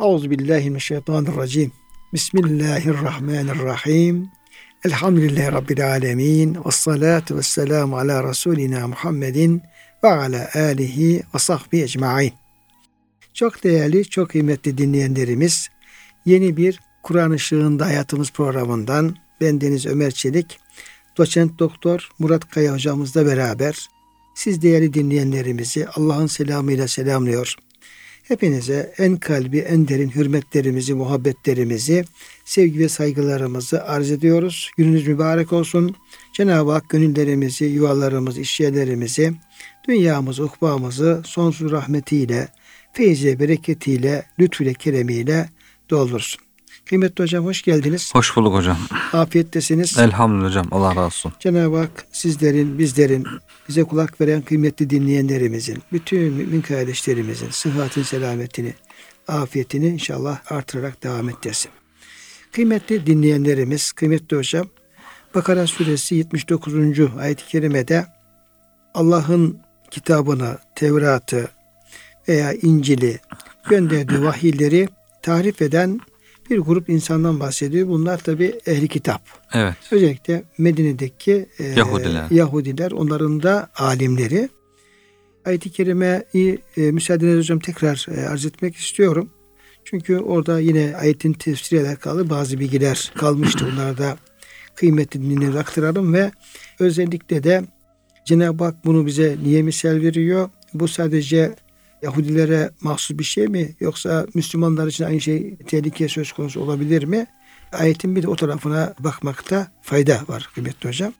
Euzu 0.00 0.30
billahi 0.30 0.70
mineşşeytanirracim. 0.70 1.72
Bismillahirrahmanirrahim. 2.12 4.28
Elhamdülillahi 4.84 5.52
rabbil 5.52 5.88
alamin. 5.88 6.58
Ves 6.64 6.74
salatu 6.74 7.36
vesselamu 7.36 7.96
ala 7.96 8.24
rasulina 8.24 8.88
Muhammedin 8.88 9.62
ve 10.04 10.08
ala 10.08 10.48
alihi 10.54 11.22
ve 11.34 11.38
sahbihi 11.38 11.82
ecmaîn. 11.82 12.32
Çok 13.34 13.64
değerli, 13.64 14.04
çok 14.04 14.30
kıymetli 14.30 14.78
dinleyenlerimiz, 14.78 15.68
yeni 16.26 16.56
bir 16.56 16.80
Kur'an 17.02 17.32
Işığında 17.32 17.86
Hayatımız 17.86 18.30
programından 18.30 19.16
ben 19.40 19.60
Deniz 19.60 19.86
Ömer 19.86 20.10
Çelik, 20.10 20.58
doçent 21.18 21.58
doktor 21.58 22.10
Murat 22.18 22.50
Kaya 22.50 22.74
hocamızla 22.74 23.26
beraber 23.26 23.88
siz 24.34 24.62
değerli 24.62 24.94
dinleyenlerimizi 24.94 25.88
Allah'ın 25.88 26.26
selamıyla 26.26 26.88
selamlıyor. 26.88 27.56
Hepinize 28.22 28.92
en 28.98 29.16
kalbi, 29.16 29.58
en 29.58 29.88
derin 29.88 30.10
hürmetlerimizi, 30.10 30.94
muhabbetlerimizi, 30.94 32.04
sevgi 32.44 32.78
ve 32.78 32.88
saygılarımızı 32.88 33.84
arz 33.84 34.10
ediyoruz. 34.10 34.70
Gününüz 34.76 35.06
mübarek 35.06 35.52
olsun. 35.52 35.96
Cenab-ı 36.36 36.70
Hak 36.70 36.88
gönüllerimizi, 36.88 37.64
yuvalarımızı, 37.64 38.40
işyerlerimizi, 38.40 39.32
dünyamızı, 39.88 40.44
ukbamızı 40.44 41.22
sonsuz 41.26 41.72
rahmetiyle, 41.72 42.48
feyzi, 42.92 43.40
bereketiyle, 43.40 44.26
lütfüyle, 44.40 44.74
keremiyle 44.74 45.48
doldursun. 45.90 46.51
Kıymetli 46.86 47.22
hocam 47.22 47.44
hoş 47.44 47.62
geldiniz. 47.62 48.14
Hoş 48.14 48.36
bulduk 48.36 48.54
hocam. 48.54 48.78
Afiyettesiniz. 49.12 49.98
Elhamdülillah 49.98 50.48
hocam. 50.48 50.68
Allah 50.70 50.90
razı 50.90 51.00
olsun. 51.00 51.32
Cenab-ı 51.40 51.76
Hak 51.76 52.06
sizlerin, 52.12 52.78
bizlerin, 52.78 53.26
bize 53.68 53.84
kulak 53.84 54.20
veren 54.20 54.42
kıymetli 54.42 54.90
dinleyenlerimizin, 54.90 55.82
bütün 55.92 56.32
mümin 56.32 56.60
kardeşlerimizin 56.60 57.50
sıhhatin, 57.50 58.02
selametini, 58.02 58.74
afiyetini 59.28 59.88
inşallah 59.88 60.52
artırarak 60.52 61.02
devam 61.02 61.28
ettirsin. 61.28 61.70
Kıymetli 62.52 63.06
dinleyenlerimiz, 63.06 63.92
kıymetli 63.92 64.36
hocam, 64.36 64.66
Bakara 65.34 65.66
suresi 65.66 66.14
79. 66.14 66.74
ayet-i 67.18 67.46
kerimede 67.46 68.06
Allah'ın 68.94 69.58
kitabını, 69.90 70.58
Tevrat'ı 70.74 71.48
veya 72.28 72.52
İncil'i 72.52 73.20
gönderdiği 73.68 74.22
vahiyleri 74.22 74.88
tarif 75.22 75.62
eden 75.62 76.00
bir 76.52 76.58
grup 76.58 76.88
insandan 76.88 77.40
bahsediyor. 77.40 77.88
Bunlar 77.88 78.18
tabi 78.18 78.60
ehli 78.66 78.88
kitap. 78.88 79.22
Evet. 79.52 79.74
Özellikle 79.90 80.42
Medine'deki 80.58 81.46
e, 81.58 81.64
Yahudiler. 81.64 82.30
Yahudiler, 82.30 82.92
onların 82.92 83.42
da 83.42 83.70
alimleri. 83.76 84.48
Ayet-i 85.44 85.70
Kerime'yi 85.70 86.58
e, 86.76 86.80
müsaadenizle 86.80 87.38
hocam 87.38 87.58
tekrar 87.58 88.06
e, 88.16 88.26
arz 88.26 88.46
etmek 88.46 88.76
istiyorum. 88.76 89.30
Çünkü 89.84 90.18
orada 90.18 90.60
yine 90.60 90.96
ayetin 90.96 91.32
tefsiriyle 91.32 91.88
alakalı 91.88 92.30
bazı 92.30 92.60
bilgiler 92.60 93.12
kalmıştı. 93.16 93.68
Bunları 93.72 93.98
da 93.98 94.16
kıymetli 94.74 95.22
dinleri 95.22 95.58
aktaralım 95.58 96.14
ve 96.14 96.30
özellikle 96.78 97.42
de 97.42 97.62
Cenab-ı 98.24 98.64
Hak 98.64 98.84
bunu 98.84 99.06
bize 99.06 99.36
niye 99.42 99.62
misal 99.62 99.90
veriyor? 99.90 100.50
Bu 100.74 100.88
sadece 100.88 101.54
Yahudilere 102.02 102.70
mahsus 102.80 103.18
bir 103.18 103.24
şey 103.24 103.48
mi? 103.48 103.74
Yoksa 103.80 104.26
Müslümanlar 104.34 104.86
için 104.86 105.04
aynı 105.04 105.20
şey 105.20 105.56
tehlike 105.56 106.08
söz 106.08 106.32
konusu 106.32 106.60
olabilir 106.60 107.02
mi? 107.04 107.26
Ayetin 107.72 108.16
bir 108.16 108.22
de 108.22 108.28
o 108.28 108.36
tarafına 108.36 108.94
bakmakta 108.98 109.72
fayda 109.82 110.20
var 110.28 110.50
kıymetli 110.54 110.88
hocam. 110.88 111.12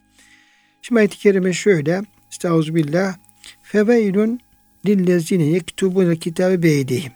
Şimdi 0.82 0.98
ayet-i 0.98 1.18
kerime 1.18 1.52
şöyle. 1.52 2.02
Estağfirullah. 2.32 3.14
Feveylün 3.62 4.40
lillezine 4.86 5.44
yektubune 5.44 6.16
kitabı 6.16 6.62
beydihim. 6.62 7.12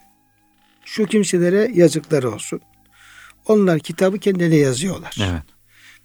Şu 0.85 1.05
kimselere 1.05 1.71
yazıklar 1.73 2.23
olsun. 2.23 2.61
Onlar 3.47 3.79
kitabı 3.79 4.19
kendilerine 4.19 4.55
yazıyorlar. 4.55 5.17
Evet. 5.19 5.43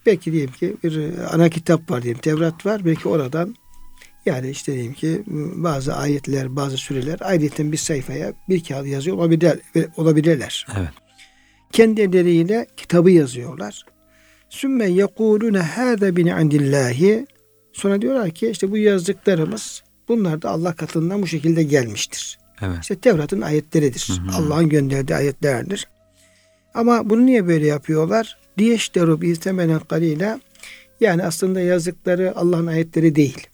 Belki 0.06 0.32
diyelim 0.32 0.52
ki 0.52 0.76
bir 0.84 1.34
ana 1.34 1.48
kitap 1.48 1.90
var 1.90 2.02
diyelim. 2.02 2.20
Tevrat 2.20 2.66
var. 2.66 2.84
Belki 2.84 3.08
oradan 3.08 3.56
yani 4.26 4.50
işte 4.50 4.72
diyeyim 4.72 4.92
ki 4.92 5.22
bazı 5.54 5.94
ayetler, 5.94 6.56
bazı 6.56 6.76
süreler 6.76 7.18
ayrıca 7.20 7.72
bir 7.72 7.76
sayfaya 7.76 8.32
bir 8.48 8.64
kağıt 8.64 8.86
yazıyor 8.86 9.16
olabilir, 9.16 9.58
olabilirler. 9.96 10.66
Evet. 10.78 10.90
Kendi 11.72 12.00
elleriyle 12.00 12.66
kitabı 12.76 13.10
yazıyorlar. 13.10 13.86
Sümme 14.50 14.86
yekulune 14.86 15.58
hâze 15.58 16.16
bin 16.16 16.26
indillahi. 16.26 17.26
Sonra 17.72 18.02
diyorlar 18.02 18.30
ki 18.30 18.48
işte 18.48 18.70
bu 18.70 18.78
yazdıklarımız 18.78 19.82
bunlar 20.08 20.42
da 20.42 20.50
Allah 20.50 20.72
katından 20.72 21.22
bu 21.22 21.26
şekilde 21.26 21.62
gelmiştir. 21.62 22.38
Evet. 22.62 22.78
İşte 22.82 22.96
Tevrat'ın 22.96 23.40
ayetleridir. 23.40 24.20
Allah'ın 24.34 24.68
gönderdiği 24.68 25.14
ayetlerdir. 25.14 25.88
Ama 26.74 27.10
bunu 27.10 27.26
niye 27.26 27.46
böyle 27.48 27.66
yapıyorlar? 27.66 28.38
Diyeşteru 28.58 29.20
bi 29.20 29.36
temelen 29.36 29.80
kalile. 29.80 30.40
Yani 31.00 31.24
aslında 31.24 31.60
yazdıkları 31.60 32.36
Allah'ın 32.36 32.66
ayetleri 32.66 33.14
değil 33.14 33.48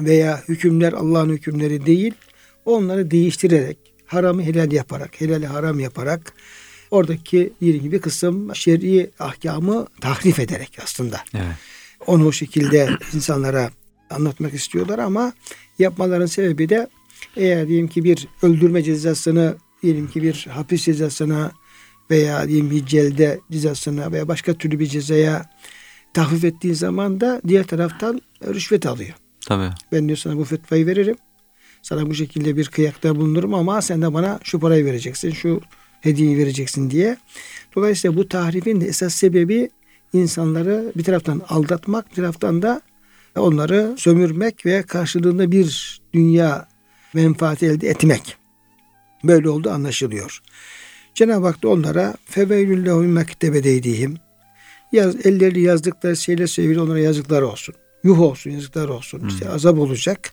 veya 0.00 0.42
hükümler 0.48 0.92
Allah'ın 0.92 1.28
hükümleri 1.28 1.86
değil, 1.86 2.14
onları 2.64 3.10
değiştirerek, 3.10 3.78
haramı 4.06 4.42
helal 4.42 4.72
yaparak, 4.72 5.20
helali 5.20 5.46
haram 5.46 5.80
yaparak, 5.80 6.32
oradaki 6.90 7.52
diyelim 7.60 7.92
bir 7.92 8.00
kısım 8.00 8.56
şer'i 8.56 9.10
ahkamı 9.18 9.86
tahrif 10.00 10.38
ederek 10.38 10.78
aslında. 10.82 11.20
Evet. 11.34 11.46
Onu 12.06 12.26
o 12.26 12.32
şekilde 12.32 12.90
insanlara 13.14 13.70
anlatmak 14.10 14.54
istiyorlar 14.54 14.98
ama 14.98 15.32
yapmaların 15.78 16.26
sebebi 16.26 16.68
de 16.68 16.88
eğer 17.36 17.68
diyelim 17.68 17.88
ki 17.88 18.04
bir 18.04 18.28
öldürme 18.42 18.82
cezasını 18.82 19.56
diyelim 19.82 20.08
ki 20.08 20.22
bir 20.22 20.46
hapis 20.50 20.84
cezasına 20.84 21.52
veya 22.10 22.48
diyelim 22.48 22.86
celde 22.86 23.40
cezasına 23.52 24.12
veya 24.12 24.28
başka 24.28 24.54
türlü 24.54 24.78
bir 24.78 24.86
cezaya 24.86 25.50
tahfif 26.14 26.44
ettiği 26.44 26.74
zaman 26.74 27.20
da 27.20 27.40
diğer 27.48 27.66
taraftan 27.66 28.20
rüşvet 28.44 28.86
alıyor. 28.86 29.14
Tabii. 29.46 29.70
Ben 29.92 30.08
diyor 30.08 30.18
sana 30.18 30.36
bu 30.36 30.44
fetvayı 30.44 30.86
veririm. 30.86 31.16
Sana 31.82 32.06
bu 32.06 32.14
şekilde 32.14 32.56
bir 32.56 32.66
kıyakta 32.66 33.16
bulunurum 33.16 33.54
ama 33.54 33.82
sen 33.82 34.02
de 34.02 34.14
bana 34.14 34.40
şu 34.42 34.60
parayı 34.60 34.84
vereceksin, 34.84 35.30
şu 35.30 35.60
hediyeyi 36.00 36.38
vereceksin 36.38 36.90
diye. 36.90 37.16
Dolayısıyla 37.76 38.16
bu 38.16 38.28
tahrifin 38.28 38.80
de 38.80 38.86
esas 38.86 39.14
sebebi 39.14 39.70
insanları 40.12 40.92
bir 40.96 41.04
taraftan 41.04 41.42
aldatmak, 41.48 42.10
bir 42.10 42.14
taraftan 42.14 42.62
da 42.62 42.80
onları 43.36 43.94
sömürmek 43.98 44.66
ve 44.66 44.82
karşılığında 44.82 45.52
bir 45.52 46.00
dünya 46.14 46.68
menfaati 47.14 47.66
elde 47.66 47.88
etmek. 47.88 48.36
Böyle 49.24 49.48
oldu 49.48 49.70
anlaşılıyor. 49.70 50.42
Cenab-ı 51.14 51.46
Hak 51.46 51.62
da 51.62 51.68
onlara 51.68 52.14
feveylüllehum 52.24 53.12
mektebedeydiğim 53.12 54.16
yaz, 54.92 55.26
elleri 55.26 55.60
yazdıkları 55.60 56.16
şeyle 56.16 56.46
sevgili 56.46 56.80
onlara 56.80 57.00
yazıklar 57.00 57.42
olsun 57.42 57.74
yuh 58.04 58.20
olsun, 58.20 58.50
yazıklar 58.50 58.88
olsun. 58.88 59.20
Hmm. 59.20 59.28
İşte 59.28 59.50
azap 59.50 59.78
olacak. 59.78 60.32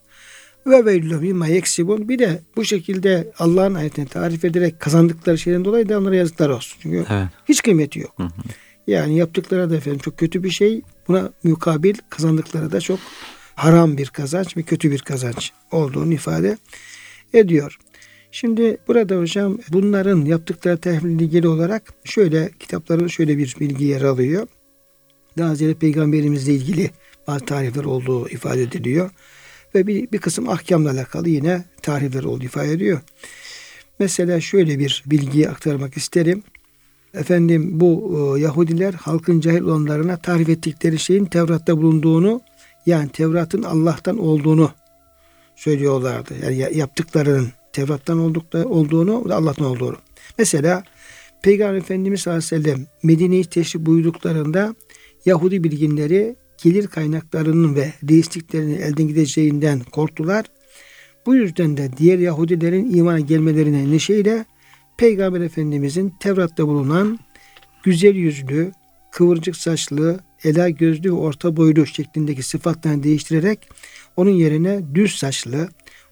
Ve 0.68 0.86
veylühü 0.86 1.20
mimma 1.20 1.48
yeksibun. 1.48 2.10
Bir 2.10 2.20
de 2.20 2.42
bu 2.56 2.66
şekilde 2.66 3.32
Allah'ın 3.40 3.74
ayetini 3.74 4.08
tarif 4.08 4.46
ederek 4.46 4.80
kazandıkları 4.80 5.38
şeyden 5.38 5.66
dolayı 5.66 5.90
da 5.90 6.00
onlara 6.00 6.16
yazıklar 6.16 6.50
olsun. 6.50 6.78
Çünkü 6.82 7.06
evet. 7.10 7.28
hiç 7.50 7.62
kıymeti 7.62 8.00
yok. 8.00 8.14
Hı 8.18 8.28
Yani 8.88 9.18
yaptıkları 9.18 9.70
da 9.70 9.76
efendim 9.76 10.00
çok 10.00 10.18
kötü 10.18 10.44
bir 10.44 10.50
şey. 10.50 10.82
Buna 11.08 11.30
mukabil 11.44 11.96
kazandıkları 12.10 12.72
da 12.72 12.82
çok 12.82 13.00
haram 13.56 13.98
bir 13.98 14.08
kazanç 14.08 14.58
ve 14.58 14.64
kötü 14.64 14.92
bir 14.92 15.00
kazanç 15.00 15.52
olduğunu 15.72 16.14
ifade 16.14 16.58
ediyor. 17.34 17.78
Şimdi 18.32 18.78
burada 18.88 19.20
hocam 19.20 19.58
bunların 19.70 20.26
yaptıkları 20.26 20.78
tehville 20.78 21.24
ilgili 21.24 21.48
olarak 21.48 21.94
şöyle 22.04 22.52
kitapların 22.60 23.08
şöyle 23.08 23.38
bir 23.38 23.56
bilgi 23.60 23.86
yer 23.86 24.02
alıyor. 24.02 24.48
Daha 25.38 25.56
ziyade 25.56 25.74
peygamberimizle 25.74 26.54
ilgili 26.54 26.92
bazı 27.28 27.46
tarifler 27.46 27.84
olduğu 27.84 28.30
ifade 28.30 28.62
ediliyor. 28.62 29.10
Ve 29.76 29.88
bir, 29.88 30.12
bir 30.12 30.18
kısım 30.18 30.50
ahkamla 30.50 30.92
alakalı 30.92 31.30
yine 31.30 31.66
tarifler 31.82 32.24
olduğu 32.24 32.44
ifade 32.44 32.72
ediyor. 32.72 33.02
Mesela 34.00 34.42
şöyle 34.42 34.80
bir 34.80 35.04
bilgiyi 35.06 35.50
aktarmak 35.50 35.98
isterim. 35.98 36.44
Efendim 37.14 37.80
bu 37.80 38.18
e, 38.38 38.42
Yahudiler 38.42 38.94
halkın 38.94 39.40
cahil 39.40 39.62
olanlarına 39.62 40.18
tarif 40.18 40.50
ettikleri 40.50 41.00
şeyin 41.00 41.26
Tevrat'ta 41.26 41.78
bulunduğunu 41.78 42.42
yani 42.86 43.10
Tevrat'ın 43.10 43.64
Allah'tan 43.64 44.18
olduğunu 44.18 44.72
söylüyorlardı. 45.56 46.34
Yani 46.44 46.78
yaptıklarının 46.78 47.52
Tevrat'tan 47.74 48.20
oldukları, 48.20 48.68
olduğunu 48.68 49.30
ve 49.30 49.34
Allah'tan 49.34 49.66
olduğunu. 49.66 49.98
Mesela 50.38 50.84
Peygamber 51.42 51.78
Efendimiz 51.78 52.22
sallallahu 52.22 52.46
aleyhi 52.52 52.66
ve 52.66 52.70
sellem 52.70 52.88
Medine'yi 53.04 53.46
teşrif 53.46 53.86
buyurduklarında 53.86 54.76
Yahudi 55.26 55.64
bilginleri 55.64 56.36
gelir 56.64 56.88
kaynaklarının 56.88 57.76
ve 57.76 57.94
deistliklerinin 58.04 58.82
elden 58.82 59.08
gideceğinden 59.08 59.80
korktular. 59.80 60.46
Bu 61.26 61.36
yüzden 61.36 61.78
de 61.78 61.90
diğer 61.98 62.20
Yahudilerin 62.20 62.96
imana 62.96 63.20
gelmelerine 63.20 63.92
neşeyle 63.92 64.46
Peygamber 64.98 65.42
Efendimizin 65.42 66.14
Tevrat'ta 66.20 66.68
bulunan 66.68 67.20
güzel 67.84 68.16
yüzlü, 68.16 68.72
kıvırcık 69.12 69.56
saçlı, 69.56 70.20
ela 70.44 70.70
gözlü 70.70 71.10
ve 71.10 71.16
orta 71.16 71.58
boylu 71.58 71.86
şeklindeki 71.86 72.44
sıfatlarını 72.44 73.04
değiştirerek 73.04 73.70
onun 74.18 74.32
yerine 74.32 74.96
düz 74.96 75.16
saçlı, 75.16 75.70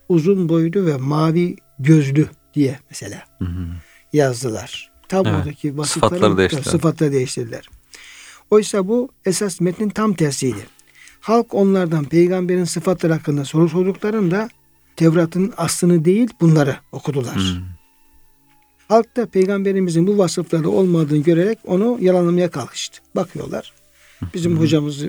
uzun 0.09 0.49
boylu 0.49 0.85
ve 0.85 0.97
mavi 0.97 1.55
gözlü 1.79 2.27
diye 2.53 2.79
mesela. 2.89 3.23
Hı 3.39 3.45
hı. 3.45 3.67
yazdılar. 4.13 4.91
Tablodaki 5.07 5.67
evet. 5.67 5.77
vasıfları 5.77 6.09
sıfatları 6.09 6.37
değiştirdiler. 6.37 6.71
sıfatları 6.71 7.11
değiştirdiler. 7.11 7.69
Oysa 8.51 8.87
bu 8.87 9.09
esas 9.25 9.61
metnin 9.61 9.89
tam 9.89 10.13
tersiydi. 10.13 10.59
Halk 11.19 11.53
onlardan 11.53 12.05
peygamberin 12.05 12.63
sıfatları 12.63 13.13
hakkında 13.13 13.45
soru 13.45 13.69
sorduklarında 13.69 14.49
Tevrat'ın 14.95 15.53
aslını 15.57 16.05
değil 16.05 16.29
bunları 16.41 16.75
okudular. 16.91 17.35
Hmm. 17.35 17.63
Halk 18.87 19.17
da 19.17 19.25
peygamberimizin 19.25 20.07
bu 20.07 20.17
vasıfları 20.17 20.69
olmadığını 20.69 21.23
görerek 21.23 21.57
onu 21.65 21.97
yalanlamaya 22.01 22.51
kalkıştı. 22.51 22.99
Bakıyorlar. 23.15 23.73
Bizim 24.33 24.59
hocamız 24.59 25.03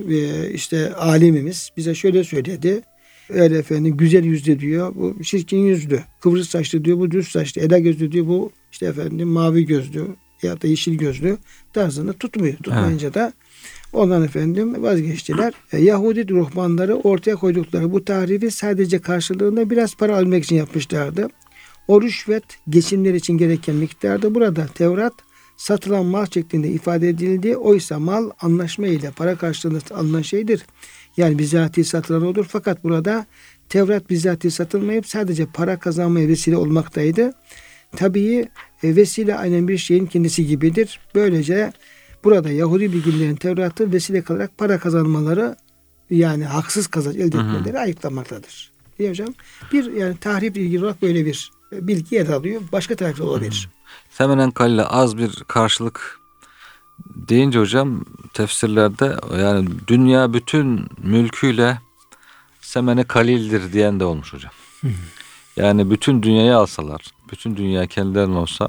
işte 0.54 0.94
alimimiz 0.94 1.70
bize 1.76 1.94
şöyle 1.94 2.24
söyledi. 2.24 2.82
Öyle 3.28 3.58
efendim 3.58 3.96
güzel 3.96 4.24
yüzlü 4.24 4.60
diyor. 4.60 4.94
Bu 4.94 5.22
çirkin 5.22 5.58
yüzlü. 5.58 6.00
Kıvrıs 6.20 6.48
saçlı 6.48 6.84
diyor. 6.84 6.98
Bu 6.98 7.10
düz 7.10 7.28
saçlı. 7.28 7.60
Ela 7.60 7.78
gözlü 7.78 8.12
diyor. 8.12 8.26
Bu 8.26 8.52
işte 8.72 8.86
efendim 8.86 9.28
mavi 9.28 9.66
gözlü 9.66 10.06
ya 10.42 10.62
da 10.62 10.66
yeşil 10.66 10.94
gözlü 10.94 11.38
tarzını 11.72 12.12
tutmuyor. 12.12 12.56
Tutmayınca 12.56 13.06
evet. 13.06 13.14
da 13.14 13.32
ondan 13.92 14.22
efendim 14.24 14.82
vazgeçtiler. 14.82 15.52
E, 15.72 15.78
Yahudi 15.78 16.28
ruhbanları 16.28 16.94
ortaya 16.94 17.36
koydukları 17.36 17.92
bu 17.92 18.04
tarifi 18.04 18.50
sadece 18.50 18.98
karşılığında 18.98 19.70
biraz 19.70 19.94
para 19.94 20.16
almak 20.16 20.44
için 20.44 20.56
yapmışlardı. 20.56 21.28
O 21.88 22.02
rüşvet 22.02 22.44
geçimler 22.68 23.14
için 23.14 23.38
gereken 23.38 23.74
miktarda 23.74 24.34
burada 24.34 24.66
Tevrat 24.66 25.12
satılan 25.56 26.06
mal 26.06 26.26
şeklinde 26.26 26.68
ifade 26.68 27.08
edildi. 27.08 27.56
Oysa 27.56 27.98
mal 27.98 28.30
anlaşma 28.40 28.86
ile 28.86 29.10
para 29.10 29.36
karşılığında 29.36 29.94
alınan 29.94 30.22
şeydir. 30.22 30.66
Yani 31.16 31.38
bizatihi 31.38 31.84
satılan 31.84 32.22
olur. 32.22 32.46
Fakat 32.48 32.84
burada 32.84 33.26
Tevrat 33.68 34.10
bizatihi 34.10 34.50
satılmayıp 34.50 35.06
sadece 35.06 35.46
para 35.46 35.78
kazanmaya 35.78 36.28
vesile 36.28 36.56
olmaktaydı. 36.56 37.32
Tabii 37.96 38.48
vesile 38.84 39.36
aynen 39.36 39.68
bir 39.68 39.78
şeyin 39.78 40.06
kendisi 40.06 40.46
gibidir. 40.46 41.00
Böylece 41.14 41.72
burada 42.24 42.50
Yahudi 42.50 42.92
bilginlerin 42.92 43.36
Tevrat'ı 43.36 43.92
vesile 43.92 44.22
kalarak 44.22 44.58
para 44.58 44.78
kazanmaları 44.78 45.56
yani 46.10 46.44
haksız 46.44 46.86
kazanç 46.86 47.16
elde 47.16 47.38
etmeleri 47.38 47.78
ayıklamaktadır. 47.78 48.72
Diye 48.98 49.10
hocam 49.10 49.34
bir 49.72 49.92
yani 49.92 50.16
tahrip 50.16 50.56
ilgili 50.56 50.84
olarak 50.84 51.02
böyle 51.02 51.26
bir 51.26 51.50
bilgi 51.72 52.14
yer 52.14 52.26
alıyor. 52.26 52.62
Başka 52.72 52.96
tarafta 52.96 53.24
olabilir. 53.24 53.68
Semenen 54.10 54.50
kalle 54.50 54.84
az 54.84 55.18
bir 55.18 55.44
karşılık 55.48 56.20
deyince 57.14 57.58
hocam 57.58 58.04
tefsirlerde 58.32 59.16
yani 59.38 59.68
dünya 59.86 60.32
bütün 60.32 60.86
mülküyle 61.02 61.78
semene 62.60 63.04
kalildir 63.04 63.72
diyen 63.72 64.00
de 64.00 64.04
olmuş 64.04 64.32
hocam. 64.32 64.52
Yani 65.56 65.90
bütün 65.90 66.22
dünyayı 66.22 66.56
alsalar, 66.56 67.02
bütün 67.32 67.56
dünya 67.56 67.86
kendilerine 67.86 68.38
olsa 68.38 68.68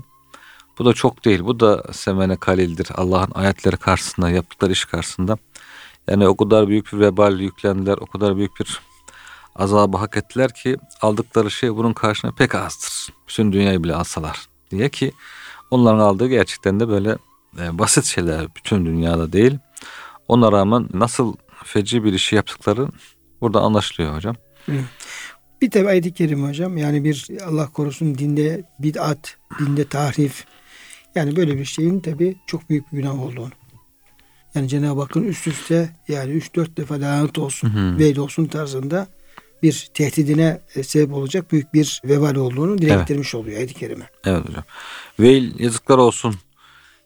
bu 0.80 0.86
da 0.86 0.94
çok 0.94 1.26
değil. 1.26 1.40
Bu 1.44 1.60
da 1.60 1.84
semene 1.94 2.36
kalildir. 2.36 2.88
Allah'ın 2.96 3.32
ayetleri 3.36 3.78
karşısında, 3.78 4.30
yaptıkları 4.30 4.72
iş 4.72 4.86
karşısında. 4.86 5.38
Yani 6.08 6.28
o 6.28 6.38
kadar 6.38 6.68
büyük 6.68 6.94
bir 6.94 7.00
vebal 7.00 7.40
yüklendiler, 7.40 7.98
o 7.98 8.06
kadar 8.06 8.38
büyük 8.38 8.60
bir 8.60 8.82
azabı 9.56 9.98
hak 9.98 10.18
ettiler 10.18 10.54
ki 10.54 10.78
aldıkları 11.02 11.52
şey 11.52 11.76
bunun 11.76 11.94
karşına 11.94 12.32
pek 12.32 12.56
azdır. 12.56 13.14
Bütün 13.28 13.52
dünyayı 13.52 13.84
bile 13.84 13.96
alsalar 13.96 14.46
diye 14.72 14.90
ki 14.90 15.12
onların 15.72 16.00
aldığı 16.00 16.28
gerçekten 16.28 16.80
de 16.80 16.88
böyle 16.88 17.18
e, 17.60 17.80
basit 17.80 18.06
şeyler 18.06 18.48
bütün 18.56 18.86
dünyada 18.86 19.34
değil. 19.34 19.58
Ona 20.28 20.52
rağmen 20.52 20.90
nasıl 20.94 21.36
feci 21.64 22.04
bir 22.04 22.14
işi 22.14 22.36
yaptıkları 22.36 22.88
burada 23.42 23.62
anlaşılıyor 23.62 24.16
hocam. 24.16 24.36
Bir 25.64 25.72
tabi 25.72 25.88
ayet-i 25.88 26.14
kerime 26.14 26.48
hocam 26.48 26.78
yani 26.78 27.04
bir 27.04 27.28
Allah 27.46 27.72
korusun 27.72 28.18
dinde 28.18 28.64
bid'at, 28.80 29.38
dinde 29.60 29.88
tahrif 29.88 30.46
yani 31.16 31.36
böyle 31.36 31.58
bir 31.58 31.66
şeyin 31.66 32.00
tabi 32.00 32.36
çok 32.48 32.70
büyük 32.70 32.92
bir 32.92 32.98
günah 32.98 33.24
olduğunu. 33.24 33.52
Yani 34.56 34.68
Cenab-ı 34.68 35.02
Hakk'ın 35.02 35.24
üst 35.24 35.48
üste 35.48 35.90
yani 36.08 36.34
3-4 36.34 36.78
defa 36.78 37.02
lanet 37.02 37.38
olsun, 37.38 37.70
hı 37.70 38.00
veil 38.00 38.18
olsun 38.18 38.46
tarzında 38.46 39.08
bir 39.64 39.90
tehdidine 39.94 40.62
e, 40.76 40.84
sebep 40.84 41.14
olacak 41.14 41.52
büyük 41.52 41.74
bir 41.74 42.02
vebal 42.06 42.36
olduğunu 42.36 42.78
dile 42.78 42.96
getirmiş 42.96 43.36
oluyor 43.36 43.58
ayet-i 43.58 43.74
kerime. 43.74 44.10
Evet 44.26 44.50
hocam. 44.50 44.64
Veil 45.20 45.60
yazıklar 45.60 45.98
olsun 45.98 46.36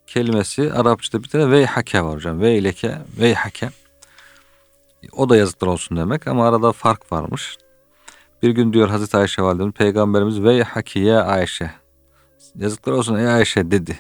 kelimesi 0.08 0.74
Arapçada 0.74 1.24
bir 1.24 1.30
tane 1.30 1.52
veyhake 1.52 2.04
var 2.04 2.16
hocam. 2.16 2.42
Veyleke, 2.42 2.98
veyhake. 3.20 3.70
O 5.12 5.30
da 5.30 5.38
yazıklar 5.38 5.68
olsun 5.68 5.98
demek 5.98 6.28
ama 6.28 6.48
arada 6.48 6.72
fark 6.72 7.12
varmış. 7.12 7.58
Bir 8.44 8.50
gün 8.50 8.74
diyor 8.74 8.90
Hazreti 8.90 9.18
Ayşe 9.18 9.42
validemiz 9.42 9.74
peygamberimiz 9.74 10.44
veyhaki 10.44 11.00
ya 11.00 11.24
Ayşe. 11.24 11.72
Yazıklar 12.56 12.94
olsun 12.94 13.16
ey 13.16 13.28
Ayşe 13.28 13.72
dedi. 13.72 14.00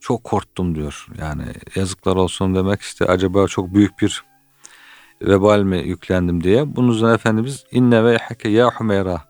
Çok 0.00 0.24
korktum 0.24 0.74
diyor. 0.74 1.06
Yani 1.20 1.44
yazıklar 1.74 2.16
olsun 2.16 2.54
demek 2.54 2.80
işte 2.80 3.04
acaba 3.04 3.46
çok 3.46 3.74
büyük 3.74 3.98
bir 4.00 4.24
vebal 5.22 5.62
mi 5.62 5.78
yüklendim 5.78 6.44
diye. 6.44 6.76
Bunun 6.76 6.92
üzerine 6.92 7.14
Efendimiz 7.14 7.64
inne 7.70 8.04
veyhake 8.04 8.48
ya 8.48 8.80
Hümeyra 8.80 9.24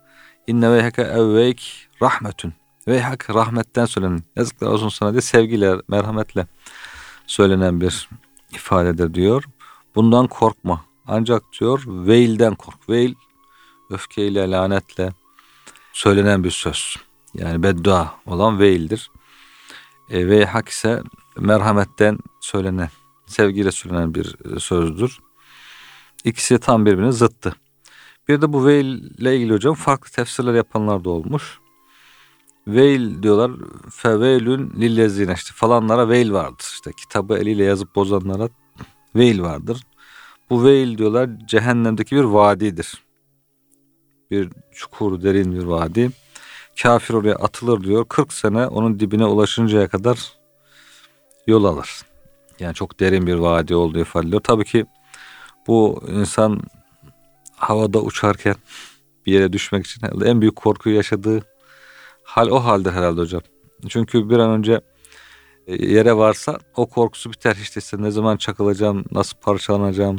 inne 0.47 0.71
veyhake 0.71 1.01
evveyk 1.01 1.89
rahmetün 2.01 2.53
veyhak 2.87 3.29
rahmetten 3.35 3.85
söylenen 3.85 4.23
yazıklar 4.35 4.67
olsun 4.67 4.89
sana 4.89 5.11
diye 5.11 5.21
sevgiyle 5.21 5.75
merhametle 5.87 6.47
söylenen 7.27 7.81
bir 7.81 8.09
ifadedir 8.51 9.13
diyor. 9.13 9.43
Bundan 9.95 10.27
korkma. 10.27 10.85
Ancak 11.07 11.43
diyor 11.59 11.83
veilden 11.87 12.55
kork. 12.55 12.89
Veil 12.89 13.15
öfkeyle, 13.89 14.51
lanetle 14.51 15.13
söylenen 15.93 16.43
bir 16.43 16.51
söz. 16.51 16.95
Yani 17.33 17.63
beddua 17.63 18.15
olan 18.25 18.59
veildir. 18.59 19.11
E, 20.09 20.27
veyhak 20.27 20.69
ise 20.69 21.03
merhametten 21.37 22.17
söylenen, 22.41 22.89
sevgiyle 23.27 23.71
söylenen 23.71 24.15
bir 24.15 24.35
sözdür. 24.59 25.19
İkisi 26.23 26.59
tam 26.59 26.85
birbirine 26.85 27.11
zıttı. 27.11 27.55
Bir 28.27 28.41
de 28.41 28.53
bu 28.53 28.65
veil 28.65 28.85
ile 29.17 29.35
ilgili 29.35 29.53
hocam 29.53 29.75
farklı 29.75 30.11
tefsirler 30.11 30.53
yapanlar 30.53 31.03
da 31.03 31.09
olmuş. 31.09 31.59
Veil 32.67 33.23
diyorlar 33.23 33.51
feveylün 33.89 34.73
lillezine 34.79 35.33
işte 35.33 35.51
falanlara 35.55 36.09
veil 36.09 36.31
vardır. 36.31 36.65
İşte 36.71 36.91
kitabı 36.93 37.37
eliyle 37.37 37.63
yazıp 37.63 37.95
bozanlara 37.95 38.49
veil 39.15 39.41
vardır. 39.41 39.81
Bu 40.49 40.63
veil 40.63 40.97
diyorlar 40.97 41.29
cehennemdeki 41.47 42.15
bir 42.15 42.23
vadidir. 42.23 43.03
Bir 44.31 44.49
çukur 44.71 45.23
derin 45.23 45.55
bir 45.55 45.63
vadi. 45.63 46.11
Kafir 46.81 47.13
oraya 47.13 47.35
atılır 47.35 47.83
diyor. 47.83 48.05
40 48.09 48.33
sene 48.33 48.67
onun 48.67 48.99
dibine 48.99 49.25
ulaşıncaya 49.25 49.87
kadar 49.87 50.33
yol 51.47 51.63
alır. 51.63 52.01
Yani 52.59 52.73
çok 52.73 52.99
derin 52.99 53.27
bir 53.27 53.35
vadi 53.35 53.75
olduğu 53.75 53.99
ifade 53.99 54.27
ediyor. 54.27 54.41
Tabii 54.41 54.65
ki 54.65 54.85
bu 55.67 56.03
insan 56.07 56.61
havada 57.55 58.01
uçarken 58.01 58.55
bir 59.25 59.33
yere 59.33 59.53
düşmek 59.53 59.85
için 59.85 60.21
en 60.25 60.41
büyük 60.41 60.55
korkuyu 60.55 60.95
yaşadığı 60.95 61.41
hal 62.23 62.47
o 62.47 62.59
haldir 62.59 62.91
herhalde 62.91 63.21
hocam. 63.21 63.41
Çünkü 63.89 64.29
bir 64.29 64.37
an 64.37 64.49
önce 64.49 64.81
e, 65.67 65.85
yere 65.85 66.17
varsa 66.17 66.59
o 66.75 66.85
korkusu 66.85 67.31
biter. 67.31 67.55
İşte 67.61 67.79
işte 67.79 68.01
ne 68.01 68.11
zaman 68.11 68.37
çakılacağım, 68.37 69.05
nasıl 69.11 69.37
parçalanacağım. 69.37 70.17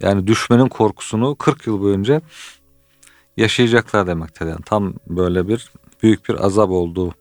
Yani 0.00 0.26
düşmenin 0.26 0.68
korkusunu 0.68 1.36
40 1.36 1.66
yıl 1.66 1.80
boyunca 1.80 2.22
yaşayacaklar 3.36 4.06
demektir. 4.06 4.46
Yani 4.46 4.62
tam 4.66 4.94
böyle 5.06 5.48
bir 5.48 5.72
büyük 6.02 6.28
bir 6.28 6.44
azap 6.44 6.70
olduğu 6.70 7.14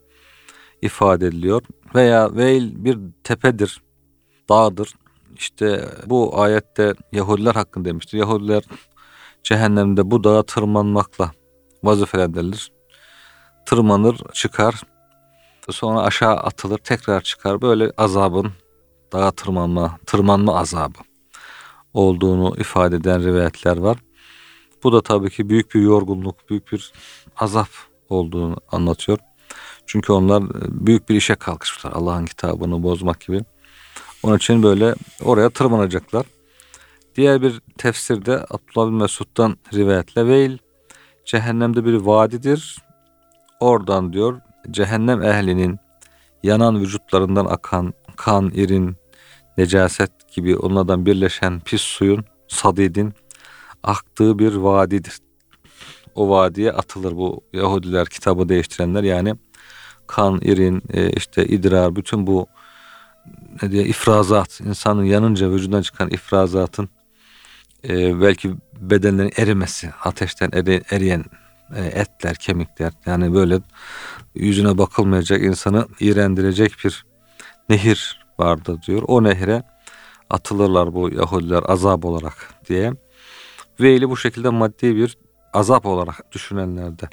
ifade 0.82 1.28
ediliyor. 1.28 1.62
Veya 1.96 2.36
Veil 2.36 2.86
bir 2.86 3.00
tepedir, 3.24 3.82
dağdır. 4.50 4.94
İşte 5.36 5.90
bu 6.06 6.42
ayette 6.42 6.94
Yahudiler 7.12 7.56
hakkında 7.56 7.90
demiştir. 7.90 8.18
Yahudiler 8.18 8.64
cehennemde 9.44 10.12
bu 10.12 10.24
dağa 10.24 10.44
tırmanmakla 10.44 11.32
vazifelendirilir. 11.84 12.72
Tırmanır, 13.66 14.18
çıkar. 14.34 14.82
Sonra 15.70 16.02
aşağı 16.02 16.36
atılır, 16.36 16.78
tekrar 16.78 17.22
çıkar. 17.22 17.62
Böyle 17.62 17.92
azabın 17.98 18.52
dağa 19.14 19.32
tırmanma, 19.32 19.98
tırmanma 20.06 20.60
azabı 20.60 21.00
olduğunu 21.94 22.56
ifade 22.58 22.96
eden 22.96 23.24
rivayetler 23.24 23.78
var. 23.78 23.98
Bu 24.84 24.94
da 24.94 25.02
tabii 25.02 25.30
ki 25.30 25.50
büyük 25.50 25.76
bir 25.76 25.82
yorgunluk, 25.82 26.50
büyük 26.50 26.72
bir 26.72 26.94
azap 27.38 27.70
olduğunu 28.10 28.58
anlatıyor. 28.72 29.18
Çünkü 29.86 30.14
onlar 30.14 30.44
büyük 30.86 31.10
bir 31.10 31.16
işe 31.16 31.36
kalkışmışlar. 31.36 31.92
Allah'ın 31.92 32.26
kitabını 32.26 32.84
bozmak 32.84 33.22
gibi. 33.22 33.42
Onun 34.24 34.38
için 34.38 34.64
böyle 34.64 34.96
oraya 35.24 35.50
tırmanacaklar. 35.50 36.26
Diğer 37.16 37.42
bir 37.42 37.62
tefsirde 37.78 38.46
Abdullah 38.50 38.88
bin 38.88 38.94
Mesud'dan 38.94 39.58
rivayetle 39.74 40.28
Veil 40.28 40.58
cehennemde 41.26 41.86
bir 41.86 41.94
vadidir. 41.94 42.78
Oradan 43.60 44.14
diyor 44.14 44.42
cehennem 44.72 45.24
ehlinin 45.24 45.80
yanan 46.44 46.80
vücutlarından 46.82 47.46
akan 47.46 47.94
kan, 48.16 48.50
irin, 48.50 48.96
necaset 49.58 50.12
gibi 50.36 50.58
onlardan 50.58 51.06
birleşen 51.06 51.60
pis 51.60 51.82
suyun 51.82 52.26
sadidin 52.48 53.14
aktığı 53.84 54.40
bir 54.40 54.56
vadidir. 54.56 55.18
O 56.16 56.30
vadiye 56.30 56.72
atılır 56.72 57.12
bu 57.18 57.42
Yahudiler 57.54 58.08
kitabı 58.08 58.50
değiştirenler 58.50 59.04
yani 59.04 59.36
kan, 60.08 60.42
irin, 60.42 60.84
e, 60.94 61.10
işte 61.10 61.46
idrar, 61.46 61.96
bütün 61.96 62.28
bu 62.28 62.48
ne 63.62 63.72
diye 63.72 63.84
ifrazat, 63.84 64.62
insanın 64.62 65.04
yanınca 65.04 65.52
vücudundan 65.52 65.82
çıkan 65.82 66.10
ifrazatın 66.10 66.90
e, 67.90 68.22
belki 68.22 68.54
bedenlerin 68.80 69.32
erimesi, 69.38 69.90
ateşten 70.04 70.50
eri, 70.54 70.82
eriyen 70.92 71.26
e, 71.76 71.86
etler, 71.86 72.36
kemikler 72.36 72.94
yani 73.06 73.34
böyle 73.34 73.60
yüzüne 74.36 74.78
bakılmayacak 74.78 75.42
insanı 75.42 75.88
iğrendirecek 76.00 76.74
bir 76.86 77.06
nehir 77.70 78.26
vardı 78.40 78.80
diyor. 78.88 79.04
O 79.08 79.24
nehre 79.24 79.64
atılırlar 80.30 80.94
bu 80.94 81.10
Yahudiler 81.10 81.64
azap 81.68 82.06
olarak 82.06 82.54
diye. 82.70 82.94
Veil'i 83.84 84.10
bu 84.10 84.18
şekilde 84.18 84.50
maddi 84.50 84.96
bir 84.96 85.18
azap 85.54 85.86
olarak 85.86 86.32
düşünenlerde 86.32 87.10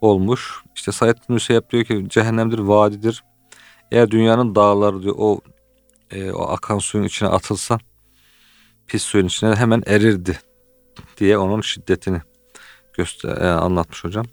olmuş. 0.00 0.62
İşte 0.74 0.92
Said 0.92 1.16
Müseyyep 1.28 1.70
diyor 1.70 1.84
ki 1.84 2.06
cehennemdir, 2.08 2.58
vadidir. 2.58 3.24
Eğer 3.90 4.10
dünyanın 4.10 4.54
dağları 4.54 5.02
diyor 5.02 5.14
o 5.18 5.40
e, 6.10 6.32
o 6.32 6.42
akan 6.42 6.78
suyun 6.78 7.04
içine 7.04 7.28
atılsa 7.28 7.78
pis 8.86 9.02
suyun 9.02 9.26
içine 9.26 9.54
hemen 9.54 9.82
erirdi 9.86 10.38
diye 11.18 11.38
onun 11.38 11.60
şiddetini 11.60 12.20
göster 12.92 13.36
e, 13.36 13.48
anlatmış 13.48 14.04
hocam. 14.04 14.26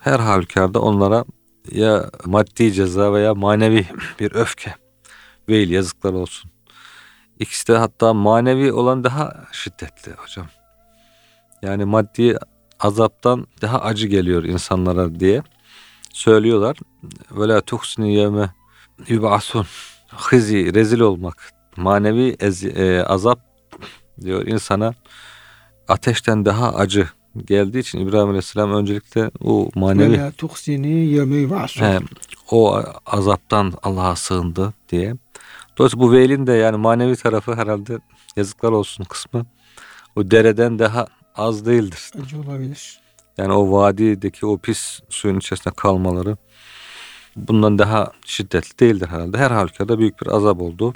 Her 0.00 0.20
halükarda 0.20 0.80
onlara 0.80 1.24
ya 1.72 2.10
maddi 2.24 2.72
ceza 2.72 3.12
veya 3.12 3.34
manevi 3.34 3.86
bir 4.20 4.34
öfke 4.34 4.74
veil 5.48 5.70
yazıklar 5.70 6.12
olsun. 6.12 6.50
İkisi 7.38 7.68
de 7.68 7.76
hatta 7.76 8.14
manevi 8.14 8.72
olan 8.72 9.04
daha 9.04 9.46
şiddetli 9.52 10.12
hocam. 10.12 10.46
Yani 11.62 11.84
maddi 11.84 12.36
azaptan 12.80 13.46
daha 13.62 13.80
acı 13.80 14.06
geliyor 14.06 14.44
insanlara 14.44 15.20
diye 15.20 15.42
söylüyorlar. 16.12 16.76
Böyle 17.36 17.60
tuhsini 17.60 18.14
yevme 18.14 18.50
yubasun 19.08 19.66
hızi 20.16 20.74
rezil 20.74 21.00
olmak 21.00 21.52
manevi 21.76 22.36
ezi, 22.40 22.68
e, 22.68 23.02
azap 23.02 23.40
diyor 24.20 24.46
insana 24.46 24.94
ateşten 25.88 26.44
daha 26.44 26.74
acı 26.74 27.08
geldiği 27.44 27.78
için 27.78 28.00
İbrahim 28.00 28.28
Aleyhisselam 28.28 28.74
öncelikle 28.74 29.30
o 29.40 29.70
manevi 29.74 30.12
Ve 30.12 30.32
he, 31.80 31.98
o 32.50 32.82
azaptan 33.06 33.72
Allah'a 33.82 34.16
sığındı 34.16 34.74
diye. 34.88 35.14
Dolayısıyla 35.78 36.06
bu 36.06 36.12
veilin 36.12 36.46
de 36.46 36.52
yani 36.52 36.76
manevi 36.76 37.16
tarafı 37.16 37.54
herhalde 37.54 37.98
yazıklar 38.36 38.72
olsun 38.72 39.04
kısmı 39.04 39.46
o 40.16 40.30
dereden 40.30 40.78
daha 40.78 41.06
az 41.38 41.66
değildir. 41.66 42.10
Acı 42.22 42.40
olabilir. 42.40 43.00
Yani 43.38 43.52
o 43.52 43.72
vadideki 43.72 44.46
o 44.46 44.58
pis 44.58 45.00
suyun 45.08 45.38
içerisinde 45.38 45.74
kalmaları 45.74 46.36
bundan 47.36 47.78
daha 47.78 48.12
şiddetli 48.24 48.78
değildir 48.78 49.08
herhalde. 49.08 49.38
Her 49.38 49.50
halükarda 49.50 49.98
büyük 49.98 50.22
bir 50.22 50.26
azap 50.26 50.62
olduğu 50.62 50.94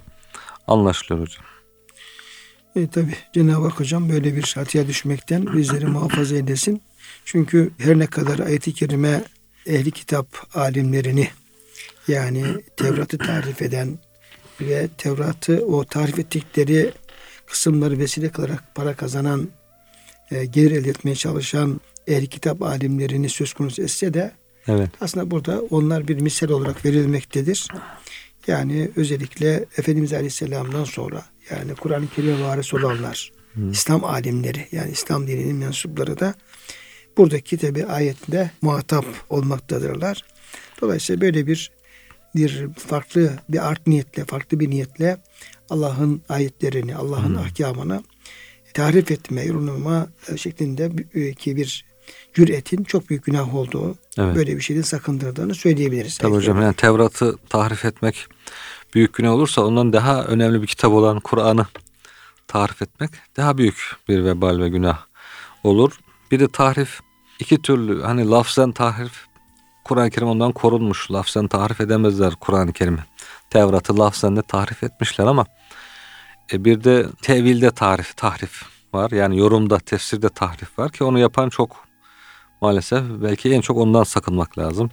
anlaşılıyor 0.66 1.26
hocam. 1.26 1.44
E, 2.76 2.86
tabi 2.86 3.14
Cenab-ı 3.32 3.68
Hak 3.68 3.80
hocam 3.80 4.08
böyle 4.08 4.36
bir 4.36 4.52
hatıya 4.54 4.86
düşmekten 4.86 5.46
bizleri 5.56 5.86
muhafaza 5.96 6.36
edesin. 6.36 6.82
Çünkü 7.24 7.70
her 7.78 7.98
ne 7.98 8.06
kadar 8.06 8.38
ayet-i 8.38 8.74
kerime 8.74 9.24
ehli 9.66 9.90
kitap 9.90 10.26
alimlerini 10.54 11.28
yani 12.08 12.44
Tevrat'ı 12.76 13.18
tarif 13.18 13.62
eden 13.62 13.98
ve 14.60 14.88
Tevrat'ı 14.98 15.66
o 15.66 15.84
tarif 15.84 16.18
ettikleri 16.18 16.92
kısımları 17.46 17.98
vesile 17.98 18.28
kılarak 18.28 18.74
para 18.74 18.94
kazanan, 18.94 19.48
e, 20.34 20.44
gelir 20.44 20.70
elde 20.70 20.90
etmeye 20.90 21.14
çalışan 21.14 21.80
ehli 22.06 22.26
kitap 22.26 22.62
alimlerini 22.62 23.28
söz 23.28 23.52
konusu 23.52 23.82
etse 23.82 24.14
de 24.14 24.32
Evet. 24.68 24.90
aslında 25.00 25.30
burada 25.30 25.62
onlar 25.70 26.08
bir 26.08 26.20
misal 26.20 26.48
olarak 26.48 26.84
verilmektedir. 26.84 27.68
Yani 28.46 28.90
özellikle 28.96 29.64
Efendimiz 29.78 30.12
Aleyhisselam'dan 30.12 30.84
sonra 30.84 31.22
yani 31.50 31.74
Kur'an-ı 31.74 32.06
Kerim'e 32.16 32.44
varis 32.44 32.74
olanlar, 32.74 33.32
İslam 33.70 34.04
alimleri 34.04 34.68
yani 34.72 34.90
İslam 34.90 35.26
dininin 35.26 35.56
mensupları 35.56 36.20
da 36.20 36.34
buradaki 37.16 37.56
tabi 37.56 37.86
ayette 37.86 38.50
muhatap 38.62 39.04
olmaktadırlar. 39.30 40.24
Dolayısıyla 40.80 41.20
böyle 41.20 41.46
bir 41.46 41.70
bir 42.34 42.68
farklı 42.76 43.32
bir 43.48 43.68
art 43.68 43.86
niyetle, 43.86 44.24
farklı 44.24 44.60
bir 44.60 44.70
niyetle 44.70 45.16
Allah'ın 45.70 46.22
ayetlerini, 46.28 46.96
Allah'ın 46.96 47.34
ahkamını 47.34 48.02
tarif 48.74 49.10
etme, 49.10 49.42
yorumlama 49.44 50.06
şeklinde 50.36 50.90
e, 51.14 51.34
ki 51.34 51.56
bir 51.56 51.84
cüretin 52.34 52.84
çok 52.84 53.10
büyük 53.10 53.24
günah 53.24 53.54
olduğu, 53.54 53.96
Evet. 54.18 54.36
böyle 54.36 54.56
bir 54.56 54.60
şeyden 54.60 54.82
sakındırdığını 54.82 55.54
söyleyebiliriz. 55.54 56.18
Tabii 56.18 56.34
hocam 56.34 56.62
yani 56.62 56.74
Tevrat'ı 56.74 57.36
tahrif 57.48 57.84
etmek 57.84 58.26
büyük 58.94 59.14
günah 59.14 59.32
olursa 59.32 59.62
ondan 59.62 59.92
daha 59.92 60.24
önemli 60.24 60.62
bir 60.62 60.66
kitap 60.66 60.92
olan 60.92 61.20
Kur'an'ı 61.20 61.66
tahrif 62.48 62.82
etmek 62.82 63.10
daha 63.36 63.58
büyük 63.58 63.96
bir 64.08 64.24
vebal 64.24 64.58
ve 64.58 64.68
günah 64.68 64.98
olur. 65.64 66.00
Bir 66.30 66.40
de 66.40 66.48
tahrif 66.48 67.00
iki 67.38 67.62
türlü 67.62 68.02
hani 68.02 68.30
lafzen 68.30 68.72
tahrif 68.72 69.26
Kur'an-ı 69.84 70.10
Kerim 70.10 70.28
ondan 70.28 70.52
korunmuş. 70.52 71.10
Lafzen 71.10 71.48
tahrif 71.48 71.80
edemezler 71.80 72.34
Kur'an-ı 72.40 72.72
Kerim'i. 72.72 73.04
Tevrat'ı 73.50 73.98
lafzen 73.98 74.36
de 74.36 74.42
tahrif 74.42 74.82
etmişler 74.82 75.26
ama 75.26 75.46
e, 76.52 76.64
bir 76.64 76.84
de 76.84 77.06
tevilde 77.22 77.70
tahrif, 77.70 78.16
tahrif 78.16 78.62
var. 78.94 79.10
Yani 79.10 79.38
yorumda, 79.38 79.78
tefsirde 79.78 80.28
tahrif 80.28 80.78
var 80.78 80.92
ki 80.92 81.04
onu 81.04 81.18
yapan 81.18 81.48
çok 81.48 81.84
maalesef 82.60 83.02
belki 83.22 83.52
en 83.52 83.60
çok 83.60 83.76
ondan 83.76 84.04
sakınmak 84.04 84.58
lazım. 84.58 84.90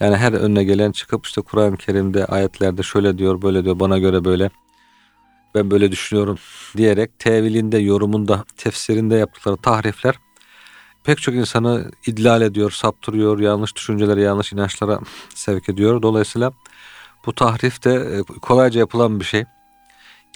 Yani 0.00 0.16
her 0.16 0.32
önüne 0.32 0.64
gelen 0.64 0.92
çıkıp 0.92 1.26
işte 1.26 1.40
Kur'an-ı 1.40 1.76
Kerim'de 1.76 2.26
ayetlerde 2.26 2.82
şöyle 2.82 3.18
diyor 3.18 3.42
böyle 3.42 3.64
diyor 3.64 3.80
bana 3.80 3.98
göre 3.98 4.24
böyle 4.24 4.50
ben 5.54 5.70
böyle 5.70 5.92
düşünüyorum 5.92 6.38
diyerek 6.76 7.18
tevilinde, 7.18 7.78
yorumunda, 7.78 8.44
tefsirinde 8.56 9.16
yaptıkları 9.16 9.56
tahrifler 9.56 10.14
pek 11.04 11.18
çok 11.18 11.34
insanı 11.34 11.90
idlal 12.06 12.42
ediyor, 12.42 12.70
saptırıyor, 12.70 13.38
yanlış 13.38 13.76
düşüncelere, 13.76 14.22
yanlış 14.22 14.52
inançlara 14.52 15.00
sevk 15.34 15.68
ediyor. 15.68 16.02
Dolayısıyla 16.02 16.52
bu 17.26 17.34
tahrif 17.34 17.84
de 17.84 17.94
e, 17.94 18.22
kolayca 18.22 18.80
yapılan 18.80 19.20
bir 19.20 19.24
şey. 19.24 19.44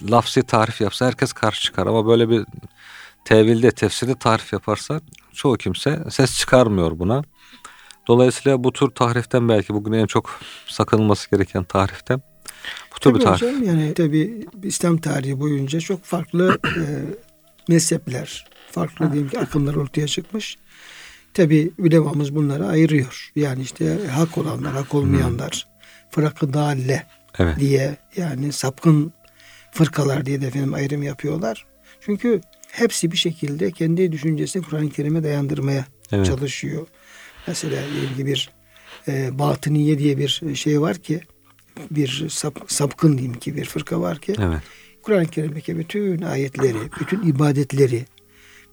Lafsi 0.03 0.43
tahrif 0.43 0.81
yapsa 0.81 1.07
herkes 1.07 1.33
karşı 1.33 1.63
çıkar 1.63 1.87
ama 1.87 2.07
böyle 2.07 2.29
bir 2.31 2.45
tevilde, 3.25 3.71
tefsirde 3.71 4.15
tarif 4.15 4.53
yaparsa 4.53 5.01
çoğu 5.33 5.57
kimse 5.57 6.05
ses 6.11 6.39
çıkarmıyor 6.39 6.99
buna. 6.99 7.23
Dolayısıyla 8.09 8.65
bu 8.65 8.73
tür 8.73 8.91
tahriften 8.91 9.49
belki 9.49 9.75
bugün 9.75 9.93
en 9.93 10.07
çok 10.07 10.41
sakınılması 10.67 11.31
gereken 11.31 11.65
tahriften 11.65 12.23
bu 12.97 13.01
tür 13.01 13.15
bir 13.15 13.21
Tabii 13.21 13.25
tarif. 13.25 13.43
hocam 13.43 13.63
yani 13.63 13.95
tabi 13.95 14.47
İslam 14.63 14.99
tarihi 14.99 15.41
boyunca 15.41 15.81
çok 15.81 16.05
farklı 16.05 16.59
e, 16.67 16.85
mezhepler, 17.69 18.47
farklı 18.71 19.13
diyelim 19.13 19.31
ki 19.31 19.39
akımlar 19.39 19.75
ortaya 19.75 20.07
çıkmış. 20.07 20.57
Tabi 21.35 21.71
ulemamız 21.79 22.35
bunları 22.35 22.67
ayırıyor. 22.67 23.31
Yani 23.37 23.63
işte 23.63 23.99
hak 24.09 24.39
olanlar, 24.39 24.73
hak 24.73 24.95
olmayanlar, 24.95 25.67
fırakı 26.11 26.53
dalle 26.53 27.07
Evet. 27.39 27.61
diye 27.61 27.97
yani 28.17 28.53
sapkın 28.53 29.13
fırkalar 29.75 30.27
diye 30.27 30.41
de 30.41 30.47
efendim 30.47 30.75
ayrım 30.75 31.03
yapıyorlar. 31.03 31.67
Çünkü 32.01 32.41
hepsi 32.71 33.13
bir 33.13 33.17
şekilde 33.17 33.71
kendi 33.71 34.13
düşüncesini 34.13 34.63
Kur'an-ı 34.63 34.91
Kerim'e 34.91 35.23
dayandırmaya 35.23 35.85
Evet. 36.13 36.27
çalışıyor. 36.27 36.87
Mesela 37.47 37.83
ki 38.17 38.27
bir 38.27 38.51
e, 39.09 39.39
batıniye 39.39 39.99
diye 39.99 40.19
bir 40.19 40.43
şey 40.55 40.81
var 40.81 40.97
ki 40.97 41.21
bir 41.91 42.29
sap, 42.29 42.59
sapkın 42.67 43.19
diyeyim 43.19 43.39
ki 43.39 43.57
bir 43.57 43.65
fırka 43.65 44.01
var 44.01 44.19
ki 44.19 44.35
Evet. 44.39 44.61
Kur'an-ı 45.03 45.27
Kerim'deki 45.27 45.79
bütün 45.79 46.23
ayetleri, 46.23 46.77
bütün 47.01 47.23
ibadetleri, 47.23 48.05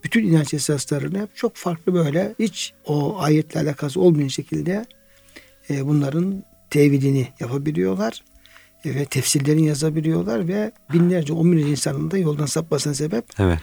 bütün 0.04 0.28
inanç 0.28 0.54
esaslarını 0.54 1.22
hep 1.22 1.36
çok 1.36 1.56
farklı 1.56 1.94
böyle 1.94 2.36
hiç 2.40 2.74
o 2.86 3.20
ayetle 3.20 3.60
alakası 3.60 4.02
olmayan 4.02 4.28
şekilde 4.28 4.86
e, 5.70 5.88
bunların 5.88 6.44
tevilini 6.70 7.28
yapabiliyorlar 7.40 8.24
ve 8.86 9.06
tefsirlerini 9.06 9.66
yazabiliyorlar 9.66 10.48
ve 10.48 10.72
binlerce, 10.94 11.34
on 11.34 11.52
binlerce 11.52 11.70
insanın 11.70 12.12
da 12.12 12.18
yoldan 12.18 12.46
sapmasına 12.46 12.94
sebep 12.94 13.26
Evet. 13.40 13.60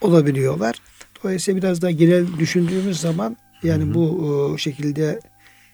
olabiliyorlar. 0.00 0.76
Dolayısıyla 1.24 1.62
biraz 1.62 1.82
daha 1.82 1.90
genel 1.90 2.26
düşündüğümüz 2.38 3.00
zaman 3.00 3.36
yani 3.62 3.94
bu 3.94 4.54
e, 4.54 4.58
şekilde 4.58 5.20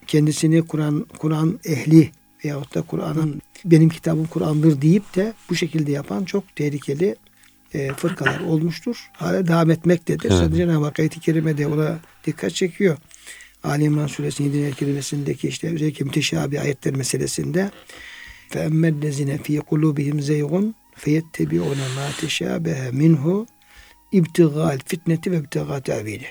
kendisini 0.07 0.61
Kur'an 0.61 1.05
Kur'an 1.17 1.59
ehli 1.65 2.11
veyahut 2.45 2.75
da 2.75 2.81
Kur'an'ın 2.81 3.41
benim 3.65 3.89
kitabım 3.89 4.25
Kur'an'dır 4.25 4.81
deyip 4.81 5.15
de 5.15 5.33
bu 5.49 5.55
şekilde 5.55 5.91
yapan 5.91 6.25
çok 6.25 6.55
tehlikeli 6.55 7.15
e, 7.73 7.93
fırkalar 7.93 8.39
olmuştur. 8.39 9.09
Hala 9.13 9.47
devam 9.47 9.71
etmektedir. 9.71 10.29
Evet. 10.31 10.39
Sadece 10.39 10.57
Cenab-ı 10.57 10.85
Hak 10.85 10.99
ayet-i 10.99 11.19
kerimede 11.19 11.67
ona 11.67 11.99
dikkat 12.25 12.53
çekiyor. 12.53 12.97
Ali 13.63 13.83
İmran 13.83 14.07
suresinin 14.07 14.53
7. 14.53 14.75
kerimesindeki 14.75 15.47
işte 15.47 15.73
özellikle 15.73 16.05
müteşabi 16.05 16.59
ayetler 16.59 16.95
meselesinde 16.95 17.71
فَاَمَّا 18.52 18.88
الَّذِينَ 18.94 19.30
ف۪ي 19.44 19.54
قُلُوبِهِمْ 19.70 20.16
زَيْغٌ 20.30 20.52
فَيَتَّبِعُونَ 21.02 21.80
مَا 21.96 22.06
تَشَابَهَ 22.20 22.78
مِنْهُ 23.00 23.46
ibtigal 24.12 24.78
fitneti 24.86 25.32
ve 25.32 25.36
ibtigal 25.36 25.80
tevili. 25.80 26.26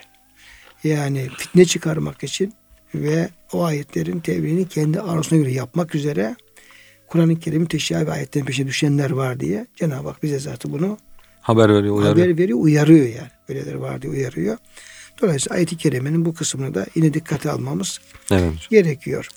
Yani 0.84 1.29
fitne 1.38 1.65
çıkarmak 1.65 2.24
için 2.24 2.53
ve 2.96 3.29
o 3.53 3.63
ayetlerin 3.63 4.20
tevilini 4.20 4.67
kendi 4.67 5.01
arzusuna 5.01 5.39
göre 5.39 5.51
yapmak 5.51 5.96
üzere 5.96 6.36
Kur'an-ı 7.08 7.39
Kerim'in 7.39 7.65
teşabih 7.65 8.12
ayetlerin 8.12 8.46
peşine 8.46 8.67
düşenler 8.67 9.12
var 9.12 9.39
diye 9.39 9.67
Cenab-ı 9.75 10.08
Hak 10.08 10.24
bize 10.24 10.39
zaten 10.39 10.72
bunu 10.72 10.98
haber 11.41 11.70
veriyor, 11.70 11.96
uyarıyor. 11.96 12.25
haber 12.25 12.38
veriyor, 12.38 12.60
uyarıyor 12.60 13.05
yani. 13.05 13.29
Öyleleri 13.50 13.81
var 13.81 14.01
diye 14.01 14.13
uyarıyor. 14.13 14.58
Dolayısıyla 15.22 15.55
ayet-i 15.55 15.77
kerimenin 15.77 16.25
bu 16.25 16.34
kısmını 16.34 16.74
da 16.74 16.86
yine 16.96 17.13
dikkate 17.13 17.51
almamız 17.51 18.00
Evet. 18.31 18.53
gerekiyor. 18.70 19.27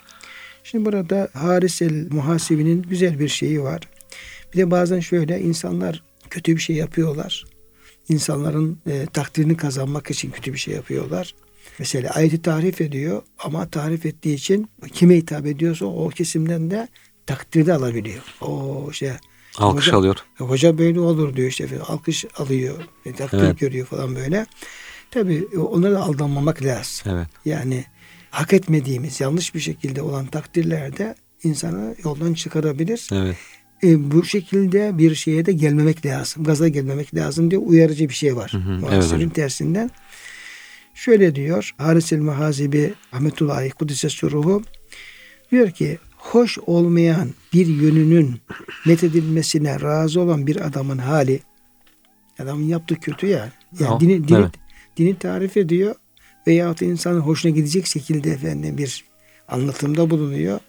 Şimdi 0.72 0.86
burada 0.86 1.30
Haris 1.34 1.82
el 1.82 2.12
Muhasibi'nin 2.12 2.82
güzel 2.82 3.20
bir 3.20 3.28
şeyi 3.28 3.64
var. 3.64 3.82
Bir 4.54 4.58
de 4.58 4.72
bazen 4.72 5.00
şöyle 5.00 5.42
insanlar 5.42 6.04
kötü 6.30 6.56
bir 6.56 6.62
şey 6.62 6.76
yapıyorlar. 6.76 7.46
İnsanların 8.10 8.80
e, 8.88 9.06
takdirini 9.06 9.58
kazanmak 9.58 10.12
için 10.12 10.32
kötü 10.32 10.54
bir 10.54 10.58
şey 10.58 10.74
yapıyorlar. 10.74 11.36
Mesela 11.80 12.10
ayeti 12.10 12.42
tarif 12.42 12.82
ediyor 12.82 13.22
ama 13.40 13.70
tarif 13.70 14.06
ettiği 14.06 14.36
için 14.36 14.70
kime 14.94 15.16
hitap 15.16 15.46
ediyorsa 15.46 15.86
o 15.86 16.10
kesimden 16.10 16.72
de 16.72 16.88
takdirde 17.26 17.74
alabiliyor. 17.74 18.24
O 18.42 18.88
işte 18.92 19.20
Alkış 19.58 19.88
hoca, 19.88 19.98
alıyor. 19.98 20.16
Hoca 20.38 20.78
böyle 20.78 21.00
olur 21.00 21.36
diyor 21.36 21.48
işte 21.48 21.68
alkış 21.88 22.26
alıyor, 22.38 22.84
e, 23.06 23.14
takdir 23.16 23.40
Evet. 23.40 23.60
görüyor 23.60 23.88
falan 23.88 24.16
böyle. 24.16 24.46
Tabii 25.12 25.48
onlara 25.58 25.94
da 25.94 26.04
aldanmamak 26.04 26.64
lazım. 26.64 27.12
Evet. 27.12 27.28
Yani 27.46 27.86
hak 28.30 28.54
etmediğimiz 28.54 29.22
yanlış 29.22 29.56
bir 29.56 29.60
şekilde 29.60 30.02
olan 30.02 30.26
takdirlerde 30.26 31.16
insanı 31.44 31.96
yoldan 32.04 32.34
çıkarabilir. 32.34 33.10
Evet. 33.14 33.36
E, 33.84 34.12
bu 34.12 34.26
şekilde 34.26 34.98
bir 34.98 35.16
şeye 35.16 35.46
de 35.46 35.52
gelmemek 35.52 36.06
lazım. 36.06 36.44
Gaza 36.44 36.68
gelmemek 36.68 37.16
lazım 37.16 37.52
diye 37.52 37.60
uyarıcı 37.60 38.10
bir 38.10 38.14
şey 38.14 38.36
var. 38.36 38.52
Hı 38.54 38.58
hı, 38.58 38.72
evet 38.72 38.82
Muhasebin 38.82 39.30
tersinden. 39.30 39.92
Şöyle 40.94 41.36
diyor 41.36 41.72
Haris 41.78 42.14
el 42.14 42.20
Muhazibi 42.20 42.94
Ahmetullahi 43.12 43.70
Kudüs'e 43.70 44.30
ruhu 44.30 44.64
diyor 45.52 45.72
ki 45.72 45.98
hoş 46.18 46.58
olmayan 46.58 47.30
bir 47.54 47.68
yönünün 47.68 48.36
methedilmesine 48.86 49.82
razı 49.82 50.22
olan 50.22 50.48
bir 50.48 50.66
adamın 50.68 50.98
hali 50.98 51.40
adamın 52.40 52.64
yaptığı 52.64 52.96
kötü 52.96 53.28
yani. 53.28 53.52
Yani 53.80 53.94
Ya, 53.94 54.00
dini, 54.00 54.28
dini, 54.28 54.38
evet. 54.38 54.52
dini 54.98 55.18
tarif 55.18 55.58
ediyor 55.58 55.96
veyahut 56.48 56.82
insanın 56.82 57.20
hoşuna 57.20 57.52
gidecek 57.52 57.88
şekilde 57.88 58.32
efendim 58.32 58.78
bir 58.78 59.06
anlatımda 59.48 60.10
bulunuyor. 60.10 60.60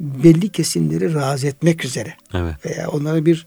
Belli 0.00 0.48
kesimleri 0.48 1.14
razı 1.14 1.46
etmek 1.46 1.84
üzere 1.84 2.14
Evet. 2.34 2.54
veya 2.66 2.88
onlara 2.88 3.26
bir 3.26 3.46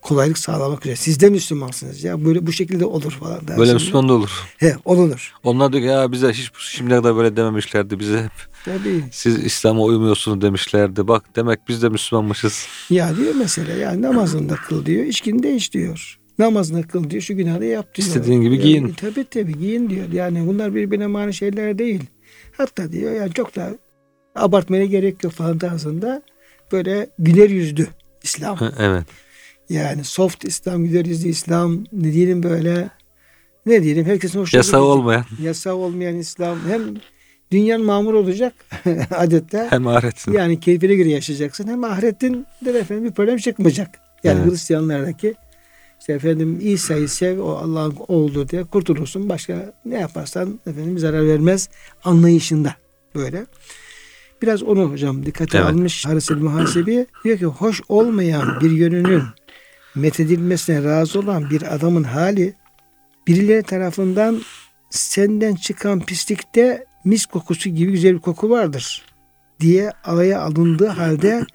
kolaylık 0.00 0.38
sağlamak 0.38 0.80
üzere. 0.86 0.96
Siz 0.96 1.20
de 1.20 1.30
Müslümansınız 1.30 2.04
ya 2.04 2.24
böyle 2.24 2.46
bu 2.46 2.52
şekilde 2.52 2.84
olur 2.84 3.12
falan. 3.12 3.40
Böyle 3.40 3.58
dersinde. 3.58 3.74
Müslüman 3.74 4.08
da 4.08 4.12
olur. 4.12 4.30
He 4.58 4.76
olunur. 4.84 5.32
Onlar 5.44 5.72
diyor 5.72 5.82
ki 5.82 5.88
ya 5.88 6.12
bize 6.12 6.32
hiç 6.32 6.50
şimdiye 6.58 6.98
kadar 6.98 7.16
böyle 7.16 7.36
dememişlerdi. 7.36 7.98
Bize 8.00 8.22
hep 8.22 8.32
Tabii. 8.64 9.04
siz 9.12 9.38
İslam'a 9.44 9.82
uymuyorsunuz 9.82 10.40
demişlerdi. 10.40 11.08
Bak 11.08 11.24
demek 11.36 11.68
biz 11.68 11.82
de 11.82 11.88
Müslümanmışız. 11.88 12.66
Ya 12.90 13.16
diyor 13.16 13.34
mesela 13.34 13.72
yani 13.72 14.02
namazını 14.02 14.48
da 14.48 14.54
kıl 14.54 14.86
diyor, 14.86 15.04
içkini 15.04 15.42
de 15.42 15.54
iç 15.54 15.72
diyor. 15.72 16.19
Namazını 16.40 16.86
kıl 16.88 17.10
diyor, 17.10 17.22
şu 17.22 17.36
günahı 17.36 17.64
yap 17.64 17.94
diyor. 17.94 18.08
İstediğin 18.08 18.40
gibi 18.40 18.54
Yani, 18.54 18.62
giyin. 18.62 18.88
Tabii 18.96 19.24
tabii 19.30 19.58
giyin 19.58 19.90
diyor. 19.90 20.12
Yani 20.12 20.46
bunlar 20.46 20.74
birbirine 20.74 21.06
mani 21.06 21.34
şeyler 21.34 21.78
değil. 21.78 22.00
Hatta 22.56 22.92
diyor 22.92 23.12
yani 23.12 23.32
çok 23.32 23.56
da 23.56 23.70
abartmaya 24.34 24.84
gerek 24.84 25.24
yok 25.24 25.32
falan 25.32 25.58
tarzında 25.58 26.22
böyle 26.72 27.06
güler 27.18 27.50
yüzlü 27.50 27.86
İslam. 28.22 28.58
evet. 28.78 29.04
Yani 29.70 30.04
soft 30.04 30.44
İslam, 30.44 30.84
güler 30.84 31.04
yüzlü 31.04 31.28
İslam 31.28 31.84
ne 31.92 32.12
diyelim 32.12 32.42
böyle 32.42 32.88
ne 33.66 33.82
diyelim 33.82 34.04
herkesin 34.04 34.38
hoşuna 34.40 34.60
gidecek. 34.60 34.80
olmayan 34.80 35.24
Yasağı 35.42 35.74
olmayan 35.74 36.16
İslam 36.16 36.58
hem 36.68 36.80
dünyanın 37.52 37.84
mamur 37.86 38.14
olacak 38.14 38.52
adetler. 39.10 39.66
hem 39.70 39.86
ahiretsin. 39.86 40.32
Yani 40.32 40.60
keyfine 40.60 40.94
göre 40.94 41.08
yaşayacaksın. 41.08 41.68
Hem 41.68 41.84
ahiretin 41.84 42.46
de 42.64 42.70
efendim 42.78 43.04
bir 43.04 43.10
problem 43.12 43.36
çıkmayacak. 43.36 43.88
Yani 44.24 44.40
Evet. 44.42 44.52
Hristiyanlardaki 44.52 45.34
işte 46.00 46.12
efendim 46.12 46.58
İsa'yı 46.62 47.08
sev 47.08 47.40
o 47.40 47.50
Allah'ın 47.50 47.96
oğlu 48.08 48.48
diye 48.48 48.64
kurtulursun. 48.64 49.28
Başka 49.28 49.72
ne 49.84 50.00
yaparsan 50.00 50.60
efendim 50.66 50.98
zarar 50.98 51.28
vermez 51.28 51.68
anlayışında 52.04 52.74
böyle. 53.14 53.46
Biraz 54.42 54.62
onu 54.62 54.90
hocam 54.90 55.26
dikkate 55.26 55.58
Evet. 55.58 55.66
almış 55.66 56.06
Haris 56.06 56.30
el 56.30 56.36
Muhasebi. 56.36 57.06
Diyor 57.24 57.38
ki 57.38 57.46
hoş 57.46 57.80
olmayan 57.88 58.60
bir 58.60 58.70
yönünün 58.70 59.22
methedilmesine 59.94 60.84
razı 60.84 61.20
olan 61.20 61.50
bir 61.50 61.74
adamın 61.74 62.02
hali 62.02 62.54
birileri 63.26 63.62
tarafından 63.62 64.42
senden 64.90 65.54
çıkan 65.54 66.00
pislikte 66.00 66.84
mis 67.04 67.26
kokusu 67.26 67.70
gibi 67.70 67.92
güzel 67.92 68.14
bir 68.14 68.20
koku 68.20 68.50
vardır 68.50 69.04
diye 69.60 69.92
alaya 70.04 70.40
alındığı 70.40 70.86
halde 70.86 71.46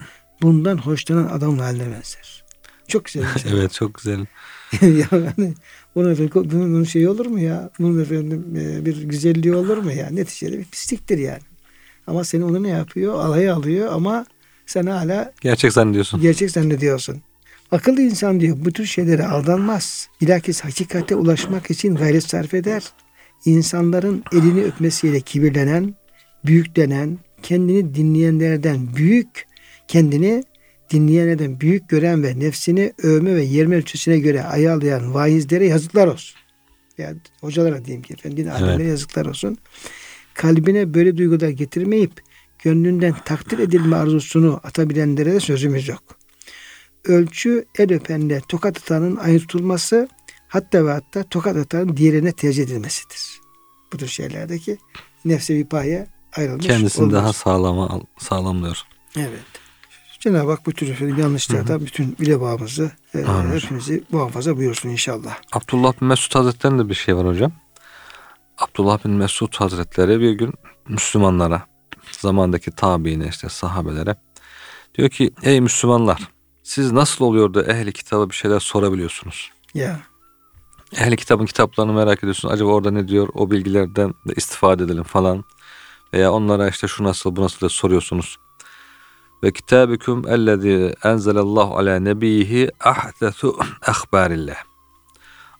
bundan 0.42 0.78
hoşlanan 0.78 1.28
adamın 1.28 1.58
haline 1.58 1.84
benzer. 1.84 2.45
Çok 2.88 3.04
güzel 3.04 3.38
şey. 3.42 3.52
evet 3.54 3.72
çok 3.72 3.94
güzel. 3.94 4.26
yani 4.82 5.54
bunun, 5.94 6.12
efendim, 6.12 6.30
bunun, 6.34 6.72
bunun 6.74 6.84
şey 6.84 7.08
olur 7.08 7.26
mu 7.26 7.40
ya? 7.40 7.70
Bunun 7.78 8.02
efendim 8.02 8.44
e, 8.56 8.86
bir 8.86 9.02
güzelliği 9.02 9.54
olur 9.54 9.76
mu 9.78 9.92
ya? 9.92 10.10
Neticede 10.10 10.58
bir 10.58 10.64
pisliktir 10.64 11.18
yani. 11.18 11.42
Ama 12.06 12.24
seni 12.24 12.44
onu 12.44 12.62
ne 12.62 12.68
yapıyor? 12.68 13.14
Alaya 13.14 13.54
alıyor 13.54 13.92
ama 13.92 14.26
sen 14.66 14.86
hala 14.86 15.32
Gerçek 15.40 15.72
zannediyorsun. 15.72 16.20
gerçek 16.20 16.50
zannediyorsun. 16.50 17.22
Akıllı 17.72 18.00
insan 18.00 18.40
diyor 18.40 18.56
bu 18.60 18.72
tür 18.72 18.86
şeylere 18.86 19.26
aldanmaz. 19.26 20.08
Bilakis 20.20 20.60
hakikate 20.60 21.14
ulaşmak 21.14 21.70
için 21.70 21.94
gayret 21.94 22.24
sarf 22.24 22.54
eder. 22.54 22.82
İnsanların 23.44 24.24
elini 24.32 24.64
öpmesiyle 24.64 25.20
kibirlenen, 25.20 25.94
büyüklenen, 26.44 27.18
kendini 27.42 27.94
dinleyenlerden 27.94 28.96
büyük, 28.96 29.46
kendini 29.88 30.44
dinleyenlerden 30.90 31.60
büyük 31.60 31.88
gören 31.88 32.22
ve 32.22 32.38
nefsini 32.38 32.92
övme 33.02 33.34
ve 33.34 33.42
yerme 33.42 33.76
ölçüsüne 33.76 34.18
göre 34.18 34.42
ayarlayan 34.44 35.14
vaizlere 35.14 35.66
yazıklar 35.66 36.06
olsun. 36.06 36.36
Yani 36.98 37.16
hocalara 37.40 37.84
diyeyim 37.84 38.02
ki 38.02 38.12
efendim 38.14 38.44
din 38.44 38.50
alimlere 38.50 38.88
yazıklar 38.88 39.26
olsun. 39.26 39.58
Kalbine 40.34 40.94
böyle 40.94 41.16
duygular 41.16 41.48
getirmeyip 41.48 42.12
gönlünden 42.62 43.14
takdir 43.24 43.58
edilme 43.58 43.96
arzusunu 43.96 44.60
atabilenlere 44.64 45.32
de 45.32 45.40
sözümüz 45.40 45.88
yok. 45.88 46.02
Ölçü 47.04 47.64
el 47.78 47.92
öpenle 47.92 48.40
tokat 48.48 48.78
atanın 48.78 49.16
aynı 49.16 49.38
tutulması 49.38 50.08
hatta 50.48 50.86
ve 50.86 50.92
hatta 50.92 51.22
tokat 51.22 51.56
atanın 51.56 51.96
diğerine 51.96 52.32
tercih 52.32 52.62
edilmesidir. 52.62 53.40
Bu 53.92 53.96
tür 53.96 54.06
şeylerdeki 54.08 54.78
nefse 55.24 55.54
bir 55.54 55.66
paya 55.66 56.06
ayrılmış 56.36 56.66
Kendisini 56.66 57.02
olmaz. 57.04 57.14
daha 57.14 57.32
sağlama 57.32 58.00
sağlamlıyor. 58.18 58.78
Evet. 59.16 59.65
Cenab-ı 60.20 60.50
Hak 60.50 60.66
bu 60.66 60.72
tür 60.72 60.90
efendim 60.90 61.18
yanlışlardan 61.18 61.80
bütün 61.80 62.16
bilebağımızı 62.20 62.90
e, 63.14 63.24
Amin. 63.24 63.52
hepimizi 63.52 64.04
muhafaza 64.12 64.56
buyursun 64.56 64.88
inşallah. 64.88 65.38
Abdullah 65.52 66.00
bin 66.00 66.08
Mesud 66.08 66.34
Hazretleri'nde 66.34 66.88
bir 66.88 66.94
şey 66.94 67.16
var 67.16 67.26
hocam. 67.26 67.52
Abdullah 68.58 69.04
bin 69.04 69.12
Mesud 69.12 69.54
Hazretleri 69.54 70.20
bir 70.20 70.32
gün 70.32 70.54
Müslümanlara, 70.88 71.62
zamandaki 72.20 72.70
tabiine 72.70 73.28
işte 73.28 73.48
sahabelere 73.48 74.16
diyor 74.94 75.10
ki 75.10 75.30
ey 75.42 75.60
Müslümanlar 75.60 76.28
siz 76.62 76.92
nasıl 76.92 77.24
oluyor 77.24 77.54
da 77.54 77.62
ehli 77.72 77.92
kitaba 77.92 78.30
bir 78.30 78.34
şeyler 78.34 78.60
sorabiliyorsunuz? 78.60 79.50
Ya 79.74 80.00
Ehli 80.96 81.16
kitabın 81.16 81.46
kitaplarını 81.46 81.92
merak 81.92 82.18
ediyorsunuz. 82.18 82.54
Acaba 82.54 82.70
orada 82.70 82.90
ne 82.90 83.08
diyor? 83.08 83.28
O 83.34 83.50
bilgilerden 83.50 84.10
de 84.28 84.32
istifade 84.36 84.84
edelim 84.84 85.02
falan. 85.02 85.44
Veya 86.14 86.32
onlara 86.32 86.68
işte 86.68 86.88
şu 86.88 87.04
nasıl 87.04 87.36
bu 87.36 87.42
nasıl 87.42 87.60
da 87.60 87.68
soruyorsunuz. 87.68 88.38
Ve 89.42 89.52
kitabüküm 89.52 90.28
ellezî 90.28 90.94
enzelallahu 91.04 91.78
ala 91.78 92.00
nebiyhi 92.00 92.70
ahdesu 92.80 93.58
ahbarillah. 93.86 94.56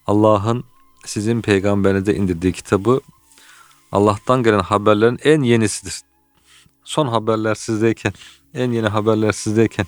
Allah'ın 0.06 0.64
sizin 1.04 1.42
peygamberinize 1.42 2.14
indirdiği 2.14 2.52
kitabı 2.52 3.00
Allah'tan 3.92 4.42
gelen 4.42 4.60
haberlerin 4.60 5.18
en 5.24 5.42
yenisidir. 5.42 6.00
Son 6.84 7.08
haberler 7.08 7.54
sizdeyken, 7.54 8.12
en 8.54 8.72
yeni 8.72 8.88
haberler 8.88 9.32
sizdeyken 9.32 9.86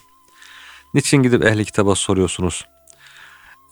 niçin 0.95 1.23
gidip 1.23 1.45
ehli 1.45 1.65
kitaba 1.65 1.95
soruyorsunuz? 1.95 2.67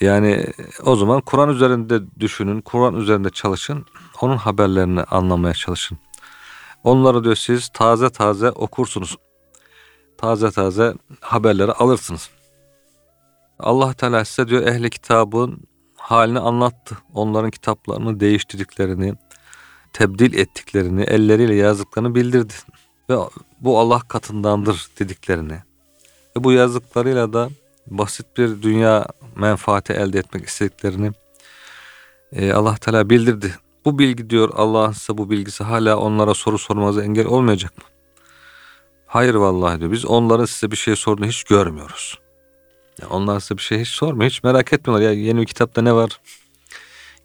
Yani 0.01 0.47
o 0.85 0.97
zaman 0.97 1.21
Kur'an 1.21 1.49
üzerinde 1.49 2.01
düşünün, 2.21 2.61
Kur'an 2.61 2.95
üzerinde 2.95 3.31
çalışın, 3.31 3.87
onun 4.21 4.37
haberlerini 4.37 5.03
anlamaya 5.03 5.55
çalışın. 5.55 5.99
Onları 6.85 7.25
diyor 7.25 7.37
siz 7.37 7.69
taze 7.69 8.11
taze 8.11 8.51
okursunuz. 8.51 9.17
Taze 10.19 10.51
taze 10.51 10.95
haberleri 11.21 11.73
alırsınız. 11.73 12.31
Allah 13.59 13.93
Teala 13.93 14.25
size 14.25 14.49
diyor 14.49 14.67
ehli 14.67 14.91
kitabın 14.91 15.61
halini 15.97 16.39
anlattı. 16.39 16.99
Onların 17.15 17.51
kitaplarını 17.51 18.21
değiştirdiklerini, 18.21 19.15
tebdil 19.93 20.39
ettiklerini, 20.39 21.03
elleriyle 21.03 21.55
yazdıklarını 21.55 22.15
bildirdi. 22.15 22.55
Ve 23.11 23.17
bu 23.61 23.79
Allah 23.79 24.01
katındandır 24.09 24.87
dediklerini. 24.99 25.59
Ve 26.37 26.45
bu 26.45 26.53
yazdıklarıyla 26.53 27.33
da 27.33 27.49
basit 27.87 28.27
bir 28.37 28.63
dünya 28.63 29.07
menfaati 29.37 29.93
elde 29.93 30.19
etmek 30.19 30.47
istediklerini 30.47 31.13
e, 32.33 32.53
Allah 32.53 32.77
Teala 32.77 33.11
bildirdi. 33.11 33.55
bu 33.85 33.99
bilgi 33.99 34.31
diyor 34.31 34.51
Allah'ın 34.55 34.93
size 34.93 35.19
bu 35.19 35.31
bilgisi 35.31 35.65
hala 35.65 35.97
onlara 35.97 36.35
soru 36.35 36.59
sormanıza 36.59 37.03
engel 37.03 37.27
olmayacak 37.27 37.79
mı? 37.79 37.85
Hayır 39.07 39.35
vallahi 39.35 39.81
diyor. 39.81 39.93
Biz 39.93 40.05
onların 40.05 40.45
size 40.45 40.71
bir 40.71 40.77
şey 40.77 40.97
sorduğunu 40.97 41.27
hiç 41.27 41.45
görmüyoruz. 41.45 42.19
Yani 43.03 43.13
onlar 43.13 43.41
size 43.41 43.57
bir 43.57 43.63
şey 43.63 43.81
hiç 43.81 43.89
sormuyor. 43.89 44.31
Hiç 44.31 44.43
merak 44.43 44.73
etmiyorlar. 44.73 45.07
Ya 45.07 45.13
yeni 45.13 45.41
bir 45.41 45.47
kitapta 45.47 45.83
ne 45.83 45.95
var? 45.95 46.21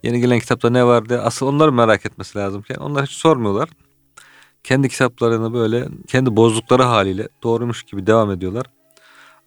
Yeni 0.03 0.21
gelen 0.21 0.39
kitapta 0.39 0.69
ne 0.69 0.85
var 0.85 1.09
diye. 1.09 1.19
Asıl 1.19 1.47
onların 1.47 1.73
merak 1.73 2.05
etmesi 2.05 2.37
lazım. 2.37 2.63
Yani 2.69 2.79
onlar 2.79 3.05
hiç 3.05 3.11
sormuyorlar. 3.11 3.69
Kendi 4.63 4.89
kitaplarını 4.89 5.53
böyle 5.53 5.87
kendi 6.07 6.35
bozdukları 6.35 6.83
haliyle 6.83 7.27
doğrumuş 7.43 7.83
gibi 7.83 8.07
devam 8.07 8.31
ediyorlar. 8.31 8.65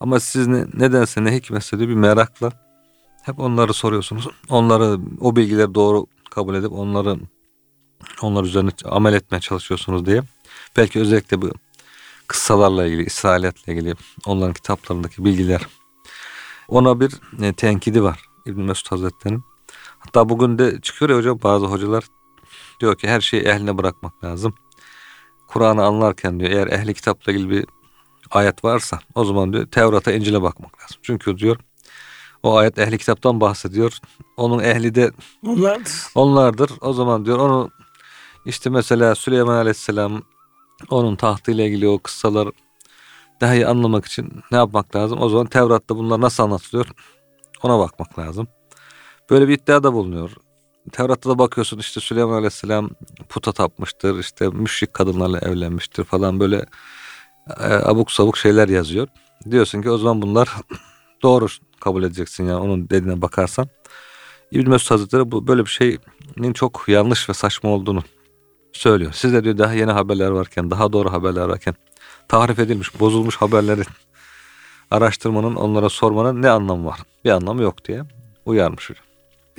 Ama 0.00 0.20
siz 0.20 0.46
ne, 0.46 0.66
nedense 0.74 1.24
ne 1.24 1.34
hikmetse 1.34 1.78
de 1.78 1.88
bir 1.88 1.94
merakla 1.94 2.52
hep 3.22 3.40
onları 3.40 3.74
soruyorsunuz. 3.74 4.28
Onları 4.48 4.98
o 5.20 5.36
bilgileri 5.36 5.74
doğru 5.74 6.06
kabul 6.30 6.54
edip 6.54 6.72
onları 6.72 7.16
onlar 8.22 8.44
üzerine 8.44 8.70
amel 8.84 9.12
etmeye 9.12 9.40
çalışıyorsunuz 9.40 10.06
diye. 10.06 10.22
Belki 10.76 11.00
özellikle 11.00 11.42
bu 11.42 11.50
kıssalarla 12.28 12.86
ilgili, 12.86 13.04
İsrailiyatla 13.04 13.72
ilgili 13.72 13.94
onların 14.26 14.54
kitaplarındaki 14.54 15.24
bilgiler. 15.24 15.66
Ona 16.68 17.00
bir 17.00 17.12
e, 17.42 17.52
tenkidi 17.52 18.02
var 18.02 18.24
İbn 18.46 18.60
Mesud 18.60 18.90
Hazretleri'nin. 18.90 19.44
Hatta 19.98 20.28
bugün 20.28 20.58
de 20.58 20.80
çıkıyor 20.80 21.10
ya 21.10 21.16
hocam 21.16 21.38
bazı 21.42 21.66
hocalar 21.66 22.04
diyor 22.80 22.98
ki 22.98 23.08
her 23.08 23.20
şeyi 23.20 23.42
ehline 23.42 23.78
bırakmak 23.78 24.24
lazım. 24.24 24.54
Kur'an'ı 25.48 25.84
anlarken 25.84 26.40
diyor 26.40 26.50
eğer 26.50 26.66
ehli 26.66 26.94
kitapla 26.94 27.32
ilgili 27.32 27.50
bir 27.50 27.64
ayet 28.30 28.64
varsa 28.64 28.98
o 29.14 29.24
zaman 29.24 29.52
diyor 29.52 29.66
Tevrat'a 29.66 30.12
İncil'e 30.12 30.42
bakmak 30.42 30.82
lazım. 30.82 30.96
Çünkü 31.02 31.38
diyor 31.38 31.56
o 32.42 32.56
ayet 32.56 32.78
ehli 32.78 32.98
kitaptan 32.98 33.40
bahsediyor. 33.40 33.98
Onun 34.36 34.58
ehli 34.58 34.94
de 34.94 35.10
onlardır. 35.46 35.92
onlardır. 36.14 36.70
O 36.80 36.92
zaman 36.92 37.26
diyor 37.26 37.38
onu 37.38 37.70
işte 38.44 38.70
mesela 38.70 39.14
Süleyman 39.14 39.54
Aleyhisselam 39.54 40.22
onun 40.90 41.16
tahtıyla 41.16 41.64
ilgili 41.64 41.88
o 41.88 41.98
kıssalar 41.98 42.48
daha 43.40 43.54
iyi 43.54 43.66
anlamak 43.66 44.04
için 44.04 44.32
ne 44.50 44.56
yapmak 44.56 44.96
lazım? 44.96 45.22
O 45.22 45.28
zaman 45.28 45.46
Tevrat'ta 45.46 45.96
bunlar 45.96 46.20
nasıl 46.20 46.42
anlatılıyor? 46.42 46.86
Ona 47.62 47.78
bakmak 47.78 48.18
lazım. 48.18 48.48
Böyle 49.30 49.48
bir 49.48 49.58
iddiada 49.58 49.92
bulunuyor. 49.92 50.30
Tevrat'ta 50.92 51.30
da 51.30 51.38
bakıyorsun 51.38 51.78
işte 51.78 52.00
Süleyman 52.00 52.34
Aleyhisselam 52.34 52.90
puta 53.28 53.52
tapmıştır, 53.52 54.18
işte 54.18 54.48
müşrik 54.48 54.94
kadınlarla 54.94 55.38
evlenmiştir 55.38 56.04
falan 56.04 56.40
böyle 56.40 56.66
e, 57.60 57.64
abuk 57.64 58.12
sabuk 58.12 58.36
şeyler 58.36 58.68
yazıyor. 58.68 59.08
Diyorsun 59.50 59.82
ki 59.82 59.90
o 59.90 59.98
zaman 59.98 60.22
bunlar 60.22 60.48
doğru 61.22 61.46
kabul 61.80 62.02
edeceksin 62.02 62.44
yani 62.44 62.60
onun 62.60 62.90
dediğine 62.90 63.22
bakarsan. 63.22 63.68
İbn 64.50 64.70
Mesud 64.70 64.90
Hazretleri 64.90 65.30
bu 65.30 65.46
böyle 65.46 65.64
bir 65.64 65.70
şeyin 65.70 66.52
çok 66.52 66.84
yanlış 66.88 67.28
ve 67.28 67.34
saçma 67.34 67.70
olduğunu 67.70 68.02
söylüyor. 68.78 69.12
Size 69.12 69.44
diyor 69.44 69.58
daha 69.58 69.74
yeni 69.74 69.90
haberler 69.90 70.28
varken, 70.28 70.70
daha 70.70 70.92
doğru 70.92 71.12
haberler 71.12 71.44
varken 71.44 71.74
tahrif 72.28 72.58
edilmiş, 72.58 73.00
bozulmuş 73.00 73.36
haberleri 73.36 73.82
araştırmanın, 74.90 75.54
onlara 75.54 75.88
sormanın 75.88 76.42
ne 76.42 76.50
anlamı 76.50 76.86
var? 76.86 77.00
Bir 77.24 77.30
anlamı 77.30 77.62
yok 77.62 77.84
diye 77.84 78.02
uyarmış 78.46 78.90
hocam. 78.90 79.04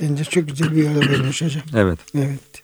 Bence 0.00 0.24
çok 0.24 0.48
güzel 0.48 0.76
bir 0.76 0.84
yere 0.84 1.10
vermiş 1.10 1.42
hocam. 1.42 1.62
Evet. 1.74 1.98
Evet. 2.14 2.62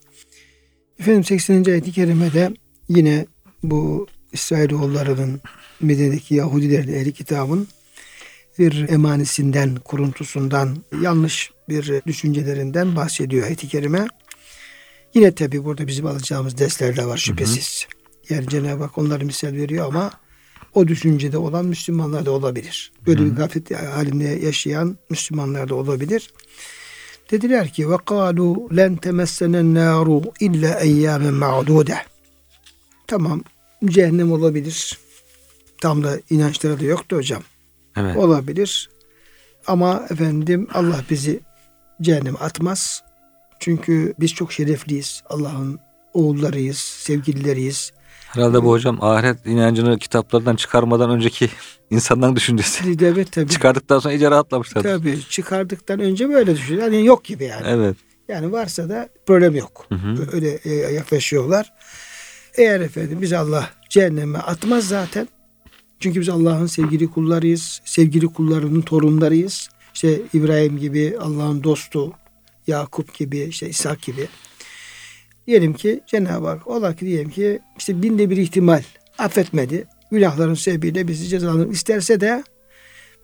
Efendim 1.01 1.25
80. 1.25 1.65
ayet-i 1.65 1.93
kerimede 1.93 2.55
yine 2.89 3.27
bu 3.63 4.07
İsrailoğullarının 4.33 5.41
Medine'deki 5.81 6.35
Yahudilerin 6.35 6.93
ehli 6.93 7.13
kitabın 7.13 7.69
bir 8.59 8.89
emanisinden, 8.89 9.77
kuruntusundan, 9.77 10.77
yanlış 11.03 11.51
bir 11.69 12.03
düşüncelerinden 12.07 12.97
bahsediyor 12.97 13.47
ayet-i 13.47 13.69
kerime. 13.69 14.07
Yine 15.15 15.35
tabi 15.35 15.65
burada 15.65 15.87
bizim 15.87 16.07
alacağımız 16.07 16.59
dersler 16.59 16.97
de 16.97 17.07
var 17.07 17.17
şüphesiz. 17.17 17.87
Hı 17.87 18.35
hı. 18.35 18.35
Yani 18.35 18.49
Cenab-ı 18.49 18.83
Hak 18.83 18.99
onları 18.99 19.25
misal 19.25 19.53
veriyor 19.53 19.87
ama 19.87 20.11
o 20.75 20.89
düşüncede 20.89 21.39
olan 21.39 21.65
Müslümanlar 21.65 22.27
da 22.27 22.31
olabilir. 22.31 22.93
Böyle 23.07 23.21
hı 23.21 23.25
bir 23.25 23.31
gaflet 23.31 23.71
halinde 23.71 24.25
yaşayan 24.25 24.97
Müslümanlar 25.11 25.69
da 25.69 25.75
olabilir. 25.75 26.33
Dediler 27.31 27.73
ki 27.73 27.91
ve 27.91 27.97
kalu 28.07 28.69
len 28.77 28.97
temessenen 28.97 29.75
naru 29.75 30.23
illa 30.41 30.81
eyyamen 30.81 31.35
ma'dude. 31.35 31.97
Tamam 33.07 33.43
cehennem 33.85 34.33
olabilir. 34.33 34.99
Tam 35.81 36.05
da 36.05 36.19
inançları 36.31 36.81
da 36.81 36.85
yoktu 36.85 37.17
hocam. 37.17 37.43
Evet. 37.97 38.17
Olabilir. 38.17 38.91
Ama 39.67 40.07
efendim 40.11 40.69
Allah 40.75 41.05
bizi 41.11 41.41
cehenneme 42.03 42.39
atmaz. 42.39 43.03
Çünkü 43.63 44.15
biz 44.21 44.35
çok 44.35 44.53
şerefliyiz. 44.53 45.23
Allah'ın 45.29 45.81
oğullarıyız, 46.15 46.79
sevgilileriyiz. 46.79 47.93
Herhalde 48.27 48.63
bu 48.63 48.71
hocam 48.71 48.99
ahiret 49.01 49.47
inancını 49.47 49.99
kitaplardan 49.99 50.57
çıkarmadan 50.57 51.11
önceki 51.11 51.49
insanların 51.91 52.37
düşüncesi. 52.37 52.97
Evet 53.03 53.33
tabii. 53.33 53.49
Çıkardıktan 53.49 53.99
sonra 53.99 54.15
iyice 54.15 54.31
rahatlamışlar. 54.31 54.83
Tabii 54.83 55.21
çıkardıktan 55.31 56.01
önce 56.01 56.29
böyle 56.29 56.57
düşünüyor. 56.57 56.83
Yani 56.83 57.07
yok 57.07 57.25
gibi 57.25 57.45
yani. 57.45 57.67
Evet. 57.67 57.97
Yani 58.29 58.53
varsa 58.53 58.89
da 58.89 59.09
problem 59.27 59.57
yok. 59.57 59.87
Hı 59.89 59.95
hı. 59.95 60.29
Öyle 60.33 60.59
e, 60.65 60.75
yaklaşıyorlar. 60.75 61.73
Eğer 62.55 62.81
efendim 62.81 63.19
biz 63.23 63.33
Allah 63.33 63.71
cehenneme 63.89 64.39
atmaz 64.39 64.89
zaten. 64.89 65.29
Çünkü 66.01 66.21
biz 66.21 66.29
Allah'ın 66.29 66.67
sevgili 66.67 67.11
kullarıyız. 67.11 67.81
Sevgili 67.85 68.27
kullarının 68.27 68.81
torunlarıyız. 68.81 69.69
İşte 69.95 70.21
İbrahim 70.35 70.79
gibi 70.79 71.17
Allah'ın 71.21 71.65
dostu, 71.65 72.13
Yakup 72.67 73.15
gibi, 73.15 73.41
işte 73.41 73.69
İshak 73.69 74.03
gibi. 74.03 74.29
Diyelim 75.47 75.75
ki 75.75 76.01
Cenab-ı 76.07 76.47
Hak 76.47 76.67
ola 76.67 76.97
ki 76.97 77.07
diyelim 77.07 77.31
ki 77.31 77.61
işte 77.79 78.03
binde 78.03 78.31
bir 78.31 78.37
ihtimal 78.37 78.83
affetmedi. 79.19 79.87
Günahların 80.11 80.55
sebebiyle 80.55 81.09
bizi 81.09 81.29
cezalandırmak 81.29 81.75
isterse 81.75 82.21
de 82.21 82.45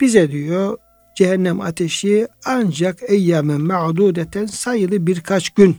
bize 0.00 0.30
diyor 0.30 0.78
cehennem 1.16 1.60
ateşi 1.60 2.28
ancak 2.44 2.98
eyyamen 3.08 3.60
ma'dudeten 3.60 4.46
sayılı 4.46 5.06
birkaç 5.06 5.50
gün 5.50 5.76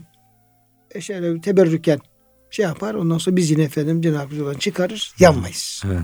şöyle 1.00 1.40
teberrüken 1.40 2.00
şey 2.50 2.64
yapar. 2.64 2.94
Ondan 2.94 3.18
sonra 3.18 3.36
biz 3.36 3.50
yine 3.50 3.62
efendim 3.62 4.02
Cenab-ı 4.02 4.44
Hak'tan 4.44 4.58
çıkarır. 4.58 5.14
Yanmayız. 5.18 5.82
Evet. 5.86 6.00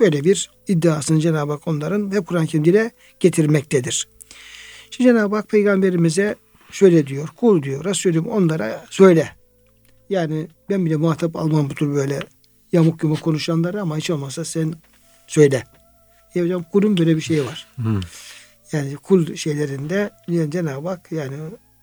Böyle 0.00 0.24
bir 0.24 0.50
iddiasını 0.68 1.20
Cenab-ı 1.20 1.52
Hak 1.52 1.68
onların 1.68 2.12
ve 2.12 2.20
Kur'an-ı 2.20 2.46
Kerim'de 2.46 2.90
getirmektedir. 3.20 4.08
Şimdi 4.90 5.10
Cenab-ı 5.10 5.36
Hak 5.36 5.48
peygamberimize 5.48 6.36
şöyle 6.70 7.06
diyor. 7.06 7.28
Kul 7.36 7.62
diyor. 7.62 7.84
Resulüm 7.84 8.26
onlara 8.26 8.84
söyle. 8.90 9.28
Yani 10.10 10.48
ben 10.70 10.86
bile 10.86 10.96
muhatap 10.96 11.36
almam 11.36 11.70
bu 11.70 11.74
tür 11.74 11.94
böyle 11.94 12.20
yamuk 12.72 13.02
yumuk 13.02 13.20
konuşanları 13.20 13.82
ama 13.82 13.96
hiç 13.96 14.10
olmazsa 14.10 14.44
sen 14.44 14.74
söyle. 15.26 15.64
Ya 16.34 16.44
hocam 16.44 16.62
kulun 16.72 16.96
böyle 16.96 17.16
bir 17.16 17.20
şey 17.20 17.44
var. 17.44 17.66
Hmm. 17.76 18.00
Yani 18.72 18.96
kul 18.96 19.34
şeylerinde 19.34 20.10
yani 20.28 20.50
Cenab-ı 20.50 20.88
Hak 20.88 21.12
yani 21.12 21.36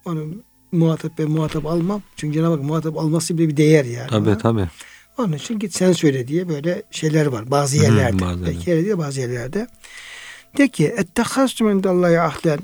onu 0.05 0.25
muhatap 0.71 1.11
ben 1.17 1.31
muhatap 1.31 1.65
almam. 1.65 2.01
Çünkü 2.15 2.33
Cenab-ı 2.33 2.53
Hak 2.55 2.63
muhatap 2.63 2.97
alması 2.97 3.37
bile 3.37 3.47
bir 3.49 3.57
değer 3.57 3.85
yani. 3.85 4.09
Tabii 4.09 4.37
tabii. 4.37 4.69
Onun 5.17 5.33
için 5.33 5.59
git 5.59 5.75
sen 5.75 5.91
söyle 5.91 6.27
diye 6.27 6.49
böyle 6.49 6.83
şeyler 6.91 7.25
var 7.25 7.51
bazı 7.51 7.77
yerlerde. 7.77 8.25
Hmm, 8.25 8.45
Belki 8.45 8.69
yerde 8.69 8.97
bazı 8.97 9.21
yerlerde. 9.21 9.67
De 10.57 10.67
ki 10.67 10.85
ettehastum 10.85 11.69
indallahi 11.69 12.19
ahden. 12.19 12.59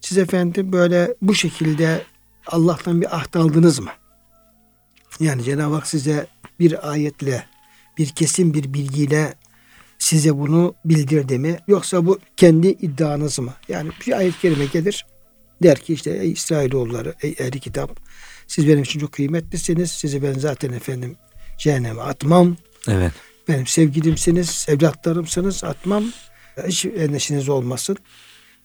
Siz 0.00 0.18
efendim 0.18 0.72
böyle 0.72 1.14
bu 1.22 1.34
şekilde 1.34 2.02
Allah'tan 2.46 3.00
bir 3.00 3.16
ahd 3.16 3.34
aldınız 3.34 3.78
mı? 3.78 3.90
Yani 5.20 5.44
Cenab-ı 5.44 5.74
Hak 5.74 5.86
size 5.86 6.26
bir 6.60 6.90
ayetle, 6.90 7.46
bir 7.98 8.08
kesin 8.08 8.54
bir 8.54 8.74
bilgiyle 8.74 9.34
size 9.98 10.38
bunu 10.38 10.74
bildirdi 10.84 11.38
mi? 11.38 11.58
Yoksa 11.68 12.06
bu 12.06 12.18
kendi 12.36 12.68
iddianız 12.68 13.38
mı? 13.38 13.54
Yani 13.68 13.90
bir 14.06 14.12
ayet-i 14.12 14.40
kerime 14.40 14.66
gelir. 14.66 15.06
Der 15.62 15.78
ki 15.78 15.94
işte 15.94 16.10
ey 16.10 16.32
İsrailoğulları, 16.32 17.14
ey 17.22 17.34
ehli 17.38 17.60
kitap 17.60 18.00
siz 18.46 18.68
benim 18.68 18.82
için 18.82 19.00
çok 19.00 19.12
kıymetlisiniz. 19.12 19.90
Sizi 19.90 20.22
ben 20.22 20.32
zaten 20.32 20.72
efendim 20.72 21.16
cehenneme 21.58 22.02
atmam. 22.02 22.56
Evet. 22.88 23.12
Benim 23.48 23.66
sevgilimsiniz, 23.66 24.66
evlatlarımsınız 24.68 25.64
atmam. 25.64 26.04
Hiç 26.66 26.84
endişeniz 26.84 27.48
olmasın. 27.48 27.96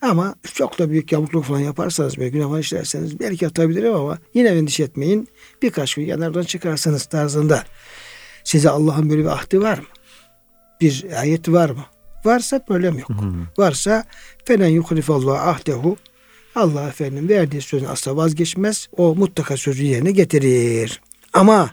Ama 0.01 0.35
çok 0.53 0.79
da 0.79 0.89
büyük 0.89 1.11
yamukluk 1.11 1.45
falan 1.45 1.59
yaparsanız 1.59 2.17
böyle 2.17 2.29
günah 2.29 2.59
işlerseniz 2.59 3.19
belki 3.19 3.47
atabilirim 3.47 3.95
ama 3.95 4.17
yine 4.33 4.49
endişe 4.49 4.83
etmeyin. 4.83 5.27
Birkaç 5.61 5.95
gün 5.95 6.05
yanardan 6.05 6.43
çıkarsanız 6.43 7.05
tarzında 7.05 7.63
size 8.43 8.69
Allah'ın 8.69 9.09
böyle 9.09 9.21
bir 9.21 9.27
ahdi 9.27 9.61
var 9.61 9.77
mı? 9.77 9.85
Bir 10.81 11.05
ayet 11.19 11.49
var 11.49 11.69
mı? 11.69 11.85
Varsa 12.25 12.59
problem 12.59 12.99
yok. 12.99 13.09
Hı 13.09 13.13
Varsa 13.57 14.05
felen 14.45 14.67
yuhlifallahu 14.67 15.49
ahdehu 15.49 15.97
Allah 16.55 16.87
efendim 16.87 17.29
verdiği 17.29 17.61
sözün 17.61 17.85
asla 17.85 18.15
vazgeçmez. 18.15 18.87
O 18.97 19.15
mutlaka 19.15 19.57
sözü 19.57 19.83
yerine 19.83 20.11
getirir. 20.11 21.01
Ama 21.33 21.71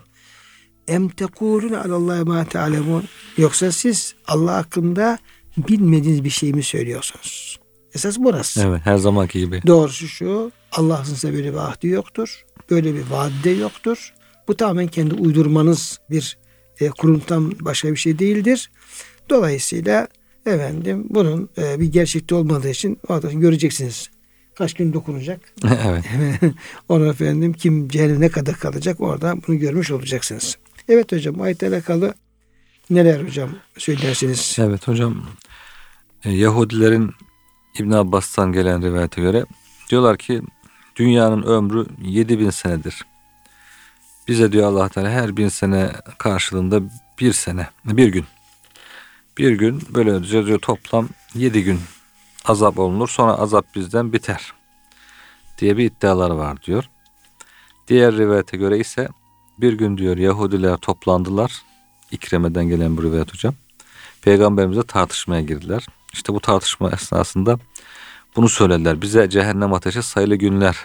em 0.88 1.08
tekulun 1.08 1.72
alallahi 1.72 2.24
ma 2.24 2.44
ta'lemun 2.44 3.04
yoksa 3.36 3.72
siz 3.72 4.14
Allah 4.26 4.54
hakkında 4.54 5.18
bilmediğiniz 5.56 6.24
bir 6.24 6.30
şey 6.30 6.52
mi 6.52 6.62
söylüyorsunuz? 6.62 7.58
Esas 7.98 8.18
burası. 8.18 8.64
Evet 8.66 8.80
her 8.84 8.96
zamanki 8.96 9.38
gibi. 9.40 9.62
Doğrusu 9.66 10.08
şu 10.08 10.52
Allah'ın 10.72 11.04
size 11.04 11.32
böyle 11.32 11.52
bir 11.52 11.58
ahdi 11.58 11.86
yoktur. 11.86 12.44
Böyle 12.70 12.94
bir 12.94 13.10
vaadde 13.10 13.50
yoktur. 13.50 14.14
Bu 14.48 14.56
tamamen 14.56 14.86
kendi 14.86 15.14
uydurmanız 15.14 16.00
bir 16.10 16.38
e, 16.80 16.88
kuruntudan 16.88 17.52
başka 17.60 17.92
bir 17.92 17.96
şey 17.96 18.18
değildir. 18.18 18.70
Dolayısıyla 19.30 20.08
efendim 20.46 21.06
bunun 21.10 21.48
e, 21.58 21.80
bir 21.80 21.92
gerçekte 21.92 22.34
olmadığı 22.34 22.70
için 22.70 22.98
orada 23.08 23.32
göreceksiniz. 23.32 24.10
Kaç 24.54 24.74
gün 24.74 24.92
dokunacak. 24.92 25.40
evet. 25.86 26.04
Onu 26.88 27.06
efendim 27.06 27.52
kim 27.52 27.88
cehenneme 27.88 28.20
ne 28.20 28.28
kadar 28.28 28.54
kalacak 28.54 29.00
orada 29.00 29.36
bunu 29.46 29.58
görmüş 29.58 29.90
olacaksınız. 29.90 30.58
Evet 30.88 31.12
hocam 31.12 31.40
ayetle 31.40 31.68
alakalı 31.68 32.14
neler 32.90 33.20
hocam 33.20 33.50
söylersiniz? 33.78 34.56
Evet 34.60 34.88
hocam. 34.88 35.26
E, 36.24 36.30
Yahudilerin 36.30 37.10
İbn 37.78 37.92
Abbas'tan 37.92 38.52
gelen 38.52 38.82
rivayete 38.82 39.20
göre 39.20 39.46
diyorlar 39.90 40.16
ki 40.16 40.42
dünyanın 40.96 41.42
ömrü 41.42 41.86
7000 42.02 42.50
senedir. 42.50 43.06
Bize 44.28 44.52
diyor 44.52 44.68
Allah 44.68 44.88
Teala 44.88 45.10
her 45.10 45.36
bin 45.36 45.48
sene 45.48 45.92
karşılığında 46.18 46.80
bir 47.20 47.32
sene, 47.32 47.66
bir 47.84 48.08
gün. 48.08 48.24
Bir 49.38 49.52
gün 49.52 49.82
böyle 49.94 50.24
diyor 50.24 50.58
toplam 50.58 51.08
yedi 51.34 51.64
gün 51.64 51.80
azap 52.44 52.78
olunur. 52.78 53.08
Sonra 53.08 53.32
azap 53.32 53.74
bizden 53.74 54.12
biter 54.12 54.52
diye 55.58 55.76
bir 55.76 55.84
iddialar 55.84 56.30
var 56.30 56.62
diyor. 56.62 56.90
Diğer 57.88 58.16
rivayete 58.16 58.56
göre 58.56 58.78
ise 58.78 59.08
bir 59.58 59.72
gün 59.72 59.98
diyor 59.98 60.16
Yahudiler 60.16 60.76
toplandılar. 60.76 61.62
İkreme'den 62.10 62.68
gelen 62.68 62.96
bu 62.96 63.02
rivayet 63.02 63.32
hocam. 63.34 63.54
Peygamberimize 64.22 64.82
tartışmaya 64.82 65.42
girdiler. 65.42 65.86
İşte 66.12 66.34
bu 66.34 66.40
tartışma 66.40 66.90
esnasında 66.90 67.58
bunu 68.36 68.48
söylediler. 68.48 69.02
Bize 69.02 69.30
cehennem 69.30 69.74
ateşi 69.74 70.02
sayılı 70.02 70.34
günler 70.34 70.76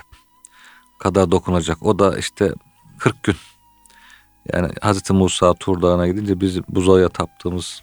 kadar 0.99 1.31
dokunacak. 1.31 1.83
O 1.83 1.99
da 1.99 2.17
işte 2.17 2.53
40 2.99 3.23
gün. 3.23 3.35
Yani 4.53 4.73
Hazreti 4.81 5.13
Musa 5.13 5.53
Tur 5.53 5.81
Dağı'na 5.81 6.07
gidince 6.07 6.41
biz 6.41 6.67
buzaya 6.67 7.09
taptığımız 7.09 7.81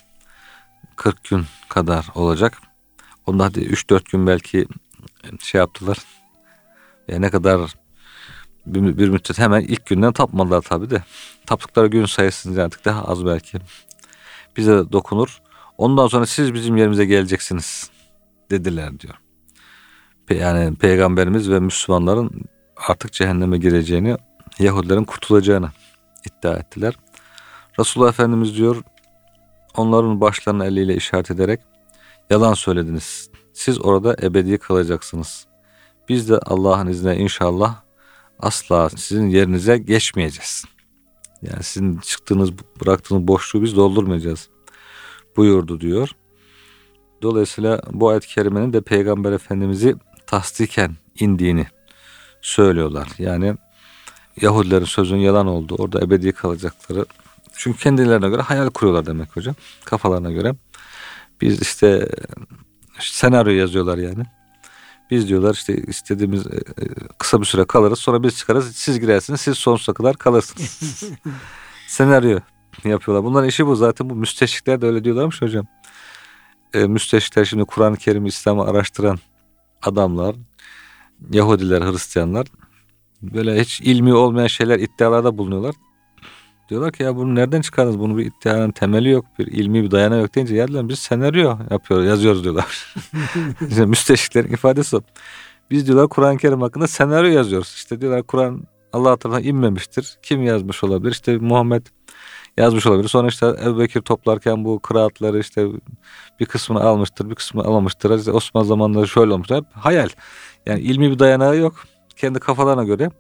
40 0.97 1.25
gün 1.25 1.45
kadar 1.69 2.07
olacak. 2.15 2.59
Onda 3.27 3.45
hadi 3.45 3.61
3-4 3.61 4.11
gün 4.13 4.27
belki 4.27 4.67
şey 5.41 5.59
yaptılar. 5.59 5.99
Yani 7.09 7.23
ne 7.23 7.31
kadar 7.31 7.75
bir, 8.67 8.99
bir 8.99 9.09
müddet 9.09 9.39
hemen 9.39 9.61
ilk 9.61 9.87
günden 9.87 10.13
tapmadılar 10.13 10.61
tabi 10.61 10.91
de. 10.91 11.03
Taptıkları 11.47 11.87
gün 11.87 12.07
sayısını 12.07 12.63
artık 12.63 12.85
daha 12.85 13.05
az 13.05 13.27
belki. 13.27 13.59
Bize 14.57 14.93
dokunur. 14.93 15.43
Ondan 15.81 16.07
sonra 16.07 16.27
siz 16.27 16.55
bizim 16.55 16.77
yerimize 16.77 17.05
geleceksiniz 17.05 17.91
dediler 18.51 19.01
diyor. 19.01 19.15
Yani 20.31 20.77
peygamberimiz 20.77 21.51
ve 21.51 21.61
Müslümanların 21.61 22.31
artık 22.89 23.13
cehenneme 23.13 23.59
gireceğini, 23.59 24.17
Yahudilerin 24.59 25.05
kurtulacağını 25.05 25.71
iddia 26.27 26.55
ettiler. 26.55 26.95
Resulullah 27.79 28.09
Efendimiz 28.09 28.57
diyor 28.57 28.83
onların 29.77 30.21
başlarını 30.21 30.67
eliyle 30.67 30.95
işaret 30.95 31.31
ederek 31.31 31.61
yalan 32.31 32.55
söylediniz. 32.55 33.31
Siz 33.53 33.85
orada 33.85 34.17
ebedi 34.23 34.59
kalacaksınız. 34.59 35.47
Biz 36.09 36.29
de 36.29 36.39
Allah'ın 36.39 36.87
izniyle 36.87 37.17
inşallah 37.17 37.77
asla 38.39 38.91
sizin 38.91 39.29
yerinize 39.29 39.79
geçmeyeceğiz. 39.79 40.65
Yani 41.43 41.63
sizin 41.63 41.99
çıktığınız, 41.99 42.51
bıraktığınız 42.81 43.29
boşluğu 43.29 43.63
biz 43.63 43.77
doldurmayacağız 43.77 44.50
buyurdu 45.41 45.81
diyor. 45.81 46.11
Dolayısıyla 47.23 47.81
bu 47.91 48.09
ayet-i 48.09 48.29
kerimenin 48.29 48.73
de 48.73 48.81
Peygamber 48.81 49.33
Efendimiz'i 49.33 49.97
tasdiken 50.27 50.97
indiğini 51.21 51.67
söylüyorlar. 52.43 53.09
Yani 53.19 53.55
Yahudilerin 54.41 54.85
sözünün 54.85 55.21
yalan 55.21 55.47
olduğu, 55.47 55.75
orada 55.75 56.01
ebedi 56.01 56.33
kalacakları. 56.33 57.07
Çünkü 57.57 57.79
kendilerine 57.79 58.29
göre 58.29 58.43
hayal 58.43 58.71
kuruyorlar 58.71 59.07
demek 59.07 59.37
hocam. 59.37 59.55
Kafalarına 59.85 60.31
göre. 60.31 60.55
Biz 61.41 61.63
işte 61.63 62.09
senaryo 62.99 63.53
yazıyorlar 63.53 63.99
yani. 63.99 64.25
Biz 65.11 65.29
diyorlar 65.29 65.55
işte 65.55 65.77
istediğimiz 65.77 66.47
e, 66.47 66.57
e, 66.57 66.85
kısa 67.19 67.41
bir 67.41 67.47
süre 67.47 67.65
kalırız 67.65 67.99
sonra 67.99 68.23
biz 68.23 68.37
çıkarız 68.37 68.77
siz 68.77 69.01
girersiniz 69.01 69.41
siz 69.41 69.59
sonsuza 69.59 69.93
kadar 69.93 70.17
kalırsınız. 70.17 71.05
senaryo 71.89 72.41
yapıyorlar. 72.85 73.25
Bunların 73.25 73.49
işi 73.49 73.67
bu 73.67 73.77
zaten 73.77 74.11
bu 74.11 74.15
müsteşrikler 74.15 74.81
de 74.81 74.87
öyle 74.87 75.05
diyorlarmış 75.05 75.43
hocam. 75.43 75.67
E, 76.75 76.87
müsteşrikler 76.87 77.45
şimdi 77.45 77.65
Kur'an-ı 77.65 77.97
Kerim 77.97 78.27
İslam'ı 78.27 78.65
araştıran 78.65 79.19
adamlar, 79.83 80.37
Yahudiler, 81.31 81.83
Hristiyanlar 81.83 82.47
böyle 83.23 83.61
hiç 83.61 83.81
ilmi 83.81 84.15
olmayan 84.15 84.47
şeyler 84.47 84.79
iddialarda 84.79 85.39
bulunuyorlar. 85.39 85.75
Diyorlar 86.69 86.93
ki 86.93 87.03
ya 87.03 87.17
bunu 87.17 87.35
nereden 87.35 87.61
çıkardınız? 87.61 87.99
Bunun 87.99 88.19
bir 88.19 88.27
iddianın 88.27 88.71
temeli 88.71 89.09
yok. 89.09 89.25
Bir 89.39 89.47
ilmi 89.47 89.83
bir 89.83 89.91
dayanağı 89.91 90.21
yok 90.21 90.35
deyince 90.35 90.55
ya 90.57 90.89
biz 90.89 90.99
senaryo 90.99 91.59
yapıyoruz, 91.71 92.07
yazıyoruz 92.07 92.45
diyorlar. 92.45 92.95
işte 93.69 93.87
müsteşriklerin 93.87 94.53
ifadesi 94.53 94.97
o. 94.97 95.01
Biz 95.71 95.87
diyorlar 95.87 96.09
Kur'an-ı 96.09 96.39
Kerim 96.39 96.61
hakkında 96.61 96.87
senaryo 96.87 97.31
yazıyoruz. 97.31 97.73
İşte 97.77 98.01
diyorlar 98.01 98.23
Kur'an 98.23 98.63
Allah 98.93 99.17
tarafından 99.17 99.49
inmemiştir. 99.49 100.19
Kim 100.23 100.43
yazmış 100.43 100.85
olabilir? 100.85 101.13
İşte 101.13 101.37
Muhammed 101.37 101.87
yazmış 102.57 102.87
olabilir. 102.87 103.09
Sonra 103.09 103.29
işte 103.29 103.47
Ebu 103.47 103.79
Bekir 103.79 104.01
toplarken 104.01 104.65
bu 104.65 104.81
kıraatları 104.81 105.39
işte 105.39 105.67
bir 106.41 106.47
kısmını 106.47 106.81
almıştır, 106.81 107.31
bir 107.31 107.35
kısmını 107.35 107.65
alamamıştır. 107.65 108.19
İşte 108.19 108.31
Osman 108.31 108.63
zamanında 108.63 109.07
şöyle 109.07 109.33
olmuştur. 109.33 109.57
Hep 109.57 109.65
hayal. 109.73 110.09
Yani 110.67 110.81
ilmi 110.81 111.11
bir 111.11 111.19
dayanağı 111.19 111.57
yok. 111.57 111.75
Kendi 112.17 112.41
kafalarına 112.41 112.85
göre 112.85 113.11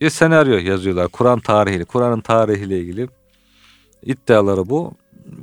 bir 0.00 0.10
senaryo 0.10 0.58
yazıyorlar. 0.58 1.08
Kur'an 1.08 1.40
tarihiyle, 1.40 1.84
Kur'an'ın 1.84 2.20
tarihiyle 2.20 2.80
ilgili 2.80 3.08
iddiaları 4.02 4.68
bu. 4.68 4.94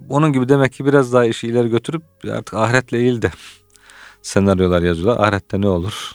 Onun 0.10 0.34
gibi 0.34 0.50
demek 0.50 0.74
ki 0.74 0.86
biraz 0.86 1.14
daha 1.14 1.26
işi 1.26 1.48
ileri 1.48 1.70
götürüp 1.70 2.04
artık 2.32 2.54
ahiretle 2.54 3.00
ilgili 3.00 3.22
de 3.22 3.32
senaryolar 4.22 4.82
yazıyorlar. 4.82 5.28
Ahirette 5.28 5.62
ne 5.62 5.68
olur? 5.68 6.12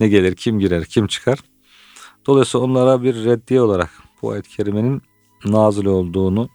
Ne 0.00 0.08
gelir? 0.08 0.36
Kim 0.36 0.58
girer? 0.58 0.84
Kim 0.84 1.06
çıkar? 1.06 1.38
Dolayısıyla 2.26 2.66
onlara 2.66 3.02
bir 3.02 3.24
reddiye 3.24 3.60
olarak 3.60 3.90
bu 4.22 4.30
ayet-i 4.30 4.48
kerimenin 4.56 5.02
nazil 5.44 5.84
olduğunu 5.86 6.48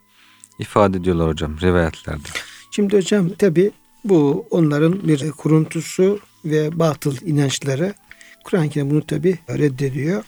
ifade 0.60 0.98
ediyorlar 0.98 1.28
hocam 1.28 1.60
rivayetlerde. 1.62 2.28
Şimdi 2.72 2.98
hocam 2.98 3.30
tabi 3.30 3.72
bu 4.04 4.48
onların 4.52 5.08
bir 5.08 5.32
kuruntusu 5.32 6.20
ve 6.46 6.80
batıl 6.80 7.16
inançları. 7.26 7.94
Kur'an-ı 8.44 8.70
Kerim 8.70 8.90
bunu 8.90 9.06
tabi 9.06 9.38
reddediyor. 9.50 10.24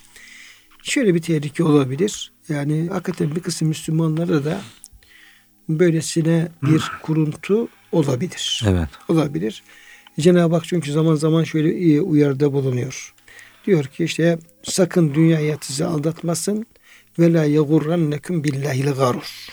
Şöyle 0.83 1.15
bir 1.15 1.21
tehlike 1.21 1.63
olabilir. 1.63 2.31
Yani 2.49 2.87
hakikaten 2.91 3.35
bir 3.35 3.41
kısım 3.41 3.67
Müslümanlara 3.67 4.45
da 4.45 4.61
böylesine 5.69 6.47
bir 6.63 6.91
kuruntu 7.03 7.67
olabilir. 7.91 8.63
Evet. 8.67 8.89
Olabilir. 9.09 9.63
Cenab-ı 10.19 10.55
Hak 10.55 10.65
çünkü 10.65 10.91
zaman 10.91 11.15
zaman 11.15 11.43
şöyle 11.43 12.01
uyarıda 12.01 12.53
bulunuyor. 12.53 13.13
Diyor 13.65 13.85
ki 13.85 14.03
işte 14.03 14.39
sakın 14.63 15.13
dünya 15.13 15.37
hayatı 15.37 15.87
aldatmasın 15.87 16.65
ve 17.19 17.33
la 17.33 17.43
yegurrannekum 17.43 18.43
billahil 18.43 18.91
garur. 18.91 19.47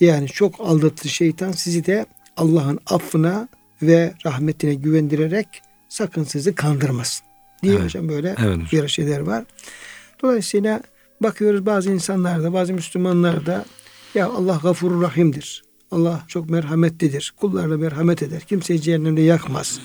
Yani 0.00 0.28
çok 0.28 0.60
aldatı 0.60 1.08
şeytan 1.08 1.52
sizi 1.52 1.86
de 1.86 2.06
Allah'ın 2.36 2.78
affına 2.86 3.48
ve 3.82 4.14
rahmetine 4.26 4.74
güvendirerek 4.74 5.46
sakın 5.88 6.24
sizi 6.24 6.54
kandırmasın. 6.54 7.26
Diye 7.62 7.74
evet. 7.74 7.84
hocam 7.84 8.08
böyle 8.08 8.34
evet. 8.38 8.58
bir 8.72 8.88
şeyler 8.88 9.20
var. 9.20 9.44
Dolayısıyla 10.22 10.82
bakıyoruz 11.20 11.66
bazı 11.66 11.90
insanlarda, 11.90 12.52
bazı 12.52 12.72
Müslümanlarda 12.72 13.64
ya 14.14 14.26
Allah 14.26 14.60
gafurur 14.62 15.02
rahimdir. 15.02 15.64
Allah 15.90 16.24
çok 16.28 16.50
merhametlidir. 16.50 17.34
Kullarına 17.40 17.76
merhamet 17.76 18.22
eder. 18.22 18.40
Kimseyi 18.40 18.80
cehennemde 18.80 19.20
yakmaz. 19.20 19.80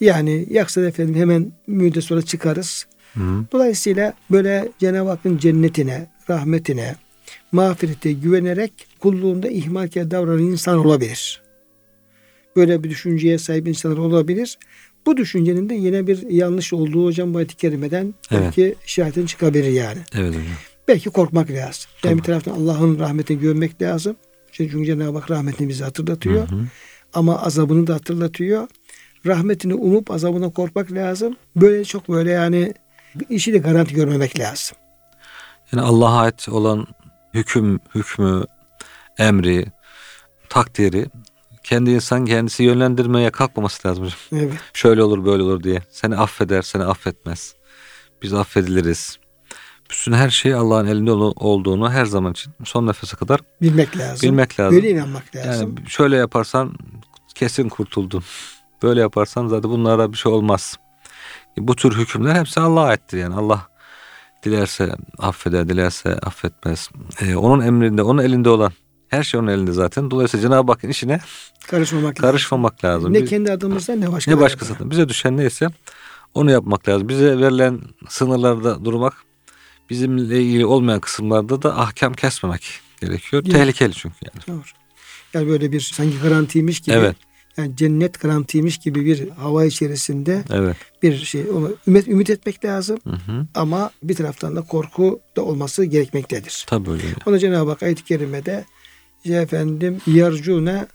Yani 0.00 0.46
yaksa 0.50 0.82
da 0.82 0.86
efendim 0.86 1.14
hemen 1.14 1.52
müddet 1.66 2.04
sonra 2.04 2.22
çıkarız. 2.22 2.86
Hı. 3.14 3.44
Dolayısıyla 3.52 4.14
böyle 4.30 4.68
Cenab-ı 4.78 5.08
Hakk'ın 5.08 5.38
cennetine, 5.38 6.06
rahmetine, 6.30 6.96
mağfirete 7.52 8.12
güvenerek 8.12 8.72
kulluğunda 8.98 9.48
ihmalkar 9.48 10.10
davranan 10.10 10.38
insan 10.38 10.78
olabilir. 10.78 11.42
Böyle 12.56 12.84
bir 12.84 12.90
düşünceye 12.90 13.38
sahip 13.38 13.68
insanlar 13.68 13.96
olabilir. 13.96 14.58
Bu 15.06 15.16
düşüncenin 15.16 15.68
de 15.68 15.74
yine 15.74 16.06
bir 16.06 16.30
yanlış 16.30 16.72
olduğu 16.72 17.06
hocam 17.06 17.34
bu 17.34 17.38
ayet-i 17.38 17.56
kerimeden 17.56 18.14
evet. 18.30 18.42
belki 18.42 18.74
işaretin 18.86 19.26
çıkabilir 19.26 19.64
yani. 19.64 19.98
Evet 20.14 20.28
hocam. 20.28 20.44
Belki 20.88 21.10
korkmak 21.10 21.50
lazım. 21.50 21.60
Yani 21.60 22.02
tamam. 22.02 22.18
bir 22.18 22.22
taraftan 22.22 22.52
Allah'ın 22.52 22.98
rahmetine 22.98 23.36
güvenmek 23.36 23.82
lazım. 23.82 24.16
Çünkü 24.52 24.84
Cenab-ı 24.84 25.18
Hak 25.18 25.30
rahmetini 25.30 25.68
bize 25.68 25.84
hatırlatıyor. 25.84 26.50
Hı 26.50 26.54
hı. 26.54 26.64
Ama 27.14 27.42
azabını 27.42 27.86
da 27.86 27.94
hatırlatıyor. 27.94 28.68
Rahmetini 29.26 29.74
umup 29.74 30.10
azabına 30.10 30.50
korkmak 30.50 30.92
lazım. 30.92 31.36
Böyle 31.56 31.84
çok 31.84 32.08
böyle 32.08 32.30
yani 32.30 32.74
işi 33.30 33.52
de 33.52 33.58
garanti 33.58 33.94
görmemek 33.94 34.38
lazım. 34.38 34.76
Yani 35.72 35.82
Allah'a 35.82 36.20
ait 36.20 36.48
olan 36.48 36.86
hüküm, 37.34 37.80
hükmü, 37.94 38.44
emri, 39.18 39.66
takdiri 40.48 41.06
kendi 41.62 41.90
insan 41.90 42.24
kendisi 42.24 42.62
yönlendirmeye 42.62 43.30
kalkmaması 43.30 43.88
lazım 43.88 44.04
hocam. 44.04 44.18
Evet. 44.32 44.52
Şöyle 44.72 45.02
olur 45.02 45.24
böyle 45.24 45.42
olur 45.42 45.62
diye. 45.62 45.82
Seni 45.90 46.16
affeder, 46.16 46.62
seni 46.62 46.84
affetmez. 46.84 47.54
Biz 48.22 48.34
affediliriz. 48.34 49.18
Bütün 49.90 50.12
her 50.12 50.30
şey 50.30 50.54
Allah'ın 50.54 50.86
elinde 50.86 51.12
olduğunu 51.12 51.90
her 51.90 52.04
zaman 52.04 52.32
için 52.32 52.52
son 52.64 52.86
nefese 52.86 53.16
kadar 53.16 53.40
bilmek 53.62 53.98
lazım. 53.98 54.30
Bilmek 54.30 54.60
lazım. 54.60 54.76
Böyle 54.76 54.90
inanmak 54.90 55.36
lazım. 55.36 55.74
Yani 55.76 55.90
şöyle 55.90 56.16
yaparsan 56.16 56.74
kesin 57.34 57.68
kurtuldun. 57.68 58.24
Böyle 58.82 59.00
yaparsan 59.00 59.46
zaten 59.46 59.70
bunlara 59.70 60.12
bir 60.12 60.16
şey 60.16 60.32
olmaz. 60.32 60.76
Bu 61.58 61.76
tür 61.76 61.96
hükümler 61.96 62.34
hepsi 62.34 62.60
Allah'a 62.60 62.84
aittir 62.84 63.18
yani. 63.18 63.34
Allah 63.34 63.68
dilerse 64.44 64.96
affeder, 65.18 65.68
dilerse 65.68 66.14
affetmez. 66.14 66.90
Ee, 67.20 67.36
onun 67.36 67.62
emrinde, 67.66 68.02
onun 68.02 68.22
elinde 68.22 68.48
olan 68.48 68.72
her 69.08 69.22
şey 69.22 69.40
onun 69.40 69.48
elinde 69.48 69.72
zaten. 69.72 70.10
Dolayısıyla 70.10 70.48
Cenab-ı 70.48 70.72
Hakk'ın 70.72 70.88
işine 70.88 71.20
karışmamak, 71.66 72.16
karışmamak 72.16 72.84
lazım. 72.84 73.00
lazım. 73.00 73.12
Ne 73.12 73.22
Biz, 73.22 73.30
kendi 73.30 73.52
adımızdan 73.52 74.00
ne 74.00 74.12
başka. 74.12 74.30
Ne 74.30 74.40
başkasından. 74.40 74.90
Bize 74.90 75.08
düşen 75.08 75.36
neyse 75.36 75.66
onu 76.34 76.50
yapmak 76.50 76.88
lazım. 76.88 77.08
Bize 77.08 77.38
verilen 77.38 77.80
sınırlarda 78.08 78.84
durmak, 78.84 79.14
bizimle 79.90 80.42
ilgili 80.42 80.66
olmayan 80.66 81.00
kısımlarda 81.00 81.62
da 81.62 81.78
ahkam 81.78 82.12
kesmemek 82.12 82.80
gerekiyor. 83.00 83.44
Değil. 83.44 83.54
Tehlikeli 83.54 83.92
çünkü 83.92 84.16
yani. 84.22 84.46
Doğru. 84.48 84.66
Yani 85.34 85.48
böyle 85.48 85.72
bir 85.72 85.80
sanki 85.80 86.18
garantiymiş 86.18 86.80
gibi. 86.80 86.96
Evet. 86.96 87.16
Yani 87.56 87.76
cennet 87.76 88.20
garantiymiş 88.20 88.78
gibi 88.78 89.06
bir 89.06 89.28
hava 89.28 89.64
içerisinde 89.64 90.44
evet. 90.50 90.76
bir 91.02 91.16
şey 91.16 91.50
onu 91.50 91.76
ümit, 91.86 92.08
ümit 92.08 92.30
etmek 92.30 92.64
lazım. 92.64 92.98
Hı 93.04 93.32
hı. 93.32 93.46
Ama 93.54 93.90
bir 94.02 94.14
taraftan 94.14 94.56
da 94.56 94.62
korku 94.62 95.20
da 95.36 95.42
olması 95.42 95.84
gerekmektedir. 95.84 96.64
Tabii 96.66 96.90
öyle. 96.90 97.02
Ona 97.26 97.38
Cenab-ı 97.38 97.70
Hak 97.70 97.82
ayet-i 97.82 98.04
kerimede 98.04 98.64
işte 99.24 99.36
efendim 99.36 100.00
yarcune 100.06 100.86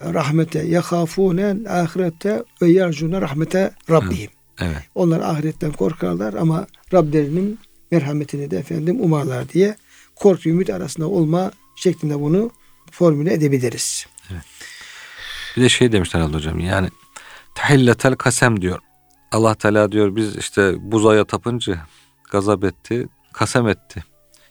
rahmete 0.00 0.62
yakafune 0.62 1.56
ahirete 1.68 2.44
ve 2.62 2.68
yarcune 2.68 3.20
rahmete 3.20 3.70
rabbihim. 3.90 4.30
Evet. 4.60 4.76
Onlar 4.94 5.20
ahiretten 5.20 5.72
korkarlar 5.72 6.34
ama 6.34 6.66
Rablerinin 6.92 7.58
merhametini 7.90 8.50
de 8.50 8.58
efendim 8.58 8.98
umarlar 9.00 9.48
diye 9.48 9.76
korku 10.14 10.48
ümit 10.48 10.70
arasında 10.70 11.08
olma 11.08 11.50
şeklinde 11.76 12.20
bunu 12.20 12.50
formüle 12.90 13.32
edebiliriz. 13.32 14.06
Bir 15.56 15.62
de 15.62 15.68
şey 15.68 15.92
demişler 15.92 16.20
herhalde 16.20 16.36
hocam 16.36 16.60
yani 16.60 16.88
tahilletel 17.54 18.14
kasem 18.14 18.60
diyor. 18.60 18.78
Allah 19.32 19.54
Teala 19.54 19.92
diyor 19.92 20.16
biz 20.16 20.36
işte 20.36 20.74
buzaya 20.78 21.24
tapınca 21.24 21.78
gazap 22.30 22.64
etti, 22.64 23.08
kasem 23.32 23.68
etti, 23.68 24.04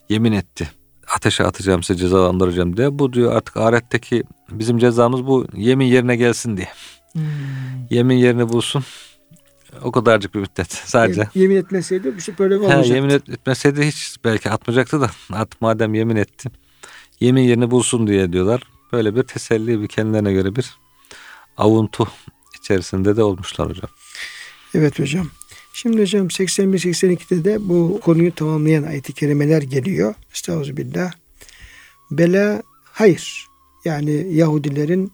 yemin 0.08 0.32
etti. 0.32 0.70
Ateşe 1.16 1.44
atacağım 1.44 1.82
size 1.82 2.00
cezalandıracağım 2.00 2.76
diye. 2.76 2.98
Bu 2.98 3.12
diyor 3.12 3.36
artık 3.36 3.56
ahiretteki 3.56 4.24
bizim 4.50 4.78
cezamız 4.78 5.26
bu 5.26 5.46
yemin 5.54 5.86
yerine 5.86 6.16
gelsin 6.16 6.56
diye. 6.56 6.68
Hmm. 7.12 7.22
Yemin 7.90 8.16
yerini 8.16 8.48
bulsun. 8.48 8.84
O 9.82 9.92
kadarcık 9.92 10.34
bir 10.34 10.40
müddet 10.40 10.72
sadece. 10.72 11.28
Yemin 11.34 11.56
etmeseydi 11.56 12.16
bir 12.16 12.20
şey 12.20 12.38
böyle 12.38 12.56
olmayacaktı. 12.56 12.90
He, 12.90 12.94
yemin 12.94 13.10
etmeseydi 13.10 13.86
hiç 13.86 14.16
belki 14.24 14.50
atmayacaktı 14.50 15.00
da 15.00 15.10
artık 15.32 15.60
madem 15.60 15.94
yemin 15.94 16.16
etti. 16.16 16.50
Yemin 17.20 17.42
yerini 17.42 17.70
bulsun 17.70 18.06
diye 18.06 18.32
diyorlar. 18.32 18.62
Böyle 18.92 19.16
bir 19.16 19.22
teselli 19.22 19.82
bir 19.82 19.88
kendilerine 19.88 20.32
göre 20.32 20.56
bir 20.56 20.74
avuntu 21.56 22.08
içerisinde 22.60 23.16
de 23.16 23.22
olmuşlar 23.22 23.68
hocam. 23.68 23.90
Evet 24.74 24.98
hocam. 24.98 25.30
Şimdi 25.72 26.00
hocam 26.00 26.26
81-82'de 26.26 27.44
de 27.44 27.68
bu 27.68 28.00
konuyu 28.02 28.34
tamamlayan 28.34 28.82
ayet-i 28.82 29.12
kerimeler 29.12 29.62
geliyor. 29.62 30.14
Estağfirullah. 30.34 31.12
Bela 32.10 32.62
hayır. 32.84 33.46
Yani 33.84 34.34
Yahudilerin 34.34 35.12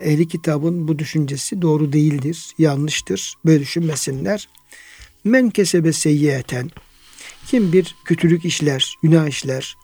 ehli 0.00 0.28
kitabın 0.28 0.88
bu 0.88 0.98
düşüncesi 0.98 1.62
doğru 1.62 1.92
değildir, 1.92 2.54
yanlıştır. 2.58 3.34
Böyle 3.44 3.60
düşünmesinler. 3.60 4.48
Men 5.24 5.50
kesebe 5.50 5.92
seyyiyeten 5.92 6.70
kim 7.46 7.72
bir 7.72 7.96
kötülük 8.04 8.44
işler, 8.44 8.94
günah 9.02 9.28
işler 9.28 9.76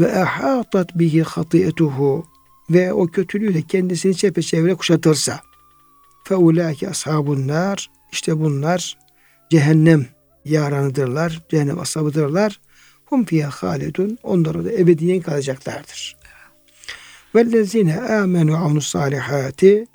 ve 0.00 0.18
ahatat 0.22 0.98
bihi 0.98 1.22
hatiyetuhu 1.22 2.26
ve 2.70 2.92
o 2.92 3.06
kötülüğüyle 3.06 3.62
kendisini 3.62 4.16
çepeçevre 4.16 4.74
kuşatırsa 4.74 5.40
fe 6.24 6.36
ulâke 6.36 6.88
ashabun 6.88 7.48
nar 7.48 7.90
işte 8.12 8.40
bunlar 8.40 8.98
cehennem 9.50 10.06
yaranıdırlar, 10.44 11.42
cehennem 11.50 11.78
ashabıdırlar. 11.78 12.60
Hum 13.04 13.24
fiyâ 13.24 13.50
halidun 13.50 14.18
onlar 14.22 14.64
da 14.64 14.72
ebediyen 14.72 15.20
kalacaklardır. 15.20 16.16
Vellezine 17.34 18.00
amenu 18.00 18.56
amnus 18.56 18.86
salihati 18.86 19.86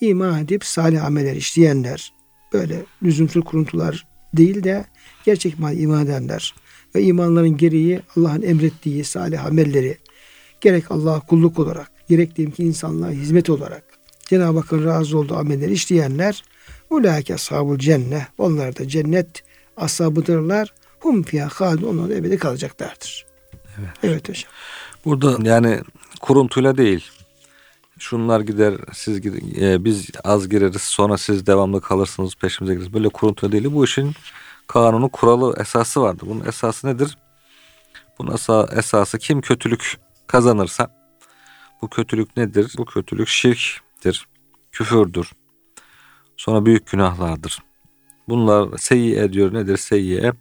iman 0.00 0.42
edip 0.42 0.64
salih 0.64 1.04
ameller 1.04 1.36
işleyenler 1.36 2.12
böyle 2.52 2.82
lüzumsuz 3.02 3.44
kuruntular 3.44 4.06
değil 4.34 4.64
de 4.64 4.84
gerçek 5.24 5.54
iman 5.72 6.06
edenler 6.06 6.54
ve 6.94 7.02
imanların 7.02 7.56
gereği 7.56 8.00
Allah'ın 8.16 8.42
emrettiği 8.42 9.04
salih 9.04 9.46
amelleri 9.46 9.98
gerek 10.60 10.90
Allah'a 10.90 11.20
kulluk 11.20 11.58
olarak 11.58 11.93
gerek 12.08 12.36
diyeyim 12.36 12.54
ki 12.54 12.62
insanlığa 12.62 13.10
hizmet 13.10 13.50
olarak 13.50 13.82
Cenab-ı 14.26 14.58
Hakk'ın 14.58 14.84
razı 14.84 15.18
olduğu 15.18 15.36
amelleri 15.36 15.72
işleyenler 15.72 16.42
ulaike 16.90 17.34
ashabul 17.34 17.78
cennet 17.78 18.22
onlar 18.38 18.78
da 18.78 18.88
cennet 18.88 19.42
ashabıdırlar 19.76 20.74
hum 21.00 21.22
fiyâ 21.22 21.48
halidun 21.48 21.98
onlar 21.98 22.10
da 22.10 22.14
ebedi 22.14 22.38
kalacaklardır. 22.38 23.26
Evet. 23.78 23.90
Evet 24.02 24.28
hocam. 24.28 24.50
Burada 25.04 25.48
yani 25.48 25.80
kuruntuyla 26.20 26.76
değil. 26.76 27.10
Şunlar 27.98 28.40
gider, 28.40 28.74
siz 28.92 29.20
gider, 29.20 29.72
e, 29.72 29.84
biz 29.84 30.10
az 30.24 30.48
gireriz, 30.48 30.82
sonra 30.82 31.18
siz 31.18 31.46
devamlı 31.46 31.80
kalırsınız, 31.80 32.34
peşimize 32.34 32.74
gireriz. 32.74 32.92
Böyle 32.92 33.08
kuruntu 33.08 33.52
değil. 33.52 33.72
Bu 33.72 33.84
işin 33.84 34.12
kanunu, 34.66 35.08
kuralı, 35.08 35.54
esası 35.60 36.02
vardır. 36.02 36.26
Bunun 36.30 36.44
esası 36.46 36.86
nedir? 36.86 37.18
Bunun 38.18 38.32
esası 38.76 39.18
kim 39.18 39.40
kötülük 39.40 39.98
kazanırsa 40.26 41.03
bu 41.84 41.88
kötülük 41.88 42.36
nedir? 42.36 42.74
Bu 42.78 42.84
kötülük 42.84 43.28
şirktir, 43.28 44.26
küfürdür. 44.72 45.32
Sonra 46.36 46.66
büyük 46.66 46.90
günahlardır. 46.90 47.62
Bunlar 48.28 48.78
seyyi 48.78 49.16
ediyor. 49.16 49.54
Nedir 49.54 49.76
seyyiye? 49.76 50.32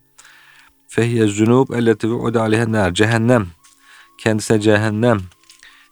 Fehye 0.87 1.27
zünub 1.27 1.69
elleti 1.69 2.11
ve 2.11 2.13
aleyhe 2.39 2.93
Cehennem. 2.93 3.47
Kendisine 4.17 4.61
cehennem 4.61 5.19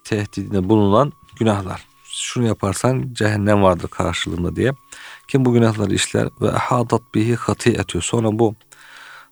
tehdidinde 0.04 0.70
bulunan 0.70 1.14
günahlar. 1.40 1.86
Şunu 2.04 2.48
yaparsan 2.48 3.10
cehennem 3.14 3.64
vardır 3.64 3.88
karşılığında 3.88 4.56
diye. 4.56 4.72
Kim 5.28 5.46
bu 5.46 5.54
günahları 5.54 5.94
işler 5.94 6.30
ve 6.42 6.50
hadat 6.50 7.02
bihi 7.16 7.36
etiyor. 7.72 8.04
Sonra 8.04 8.40
bu 8.40 8.56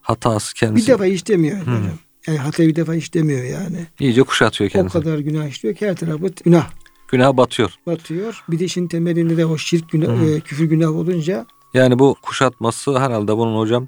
hatası 0.02 0.54
kendisi. 0.54 0.88
Bir 0.88 0.94
defa 0.94 1.06
işlemiyor 1.06 1.66
hmm. 1.66 1.78
hocam. 1.78 1.98
Yani 2.28 2.38
hatayı 2.38 2.70
bir 2.70 2.76
defa 2.76 2.96
işlemiyor 2.96 3.44
yani. 3.44 3.86
İyice 4.00 4.24
kuşatıyor 4.24 4.70
kendisi. 4.70 4.98
O 4.98 5.02
kadar 5.02 5.20
günah 5.20 5.48
işliyor 5.48 5.76
ki 5.76 5.88
her 5.88 5.96
tarafı 5.96 6.28
günah. 6.44 6.70
Günah 7.08 7.38
batıyor. 7.38 7.74
Batıyor. 7.86 8.44
Bir 8.50 8.60
de 8.60 8.66
işin 8.66 8.88
temelinde 8.88 9.38
de 9.38 9.46
o 9.46 9.58
şirk 9.58 9.90
günah, 9.90 10.08
hmm. 10.08 10.34
e, 10.36 10.40
küfür 10.40 10.66
günah 10.66 10.90
olunca. 10.90 11.46
Yani 11.74 12.00
bu 12.00 12.16
kuşatması 12.22 13.00
herhalde 13.00 13.38
bunun 13.38 13.60
hocam 13.60 13.88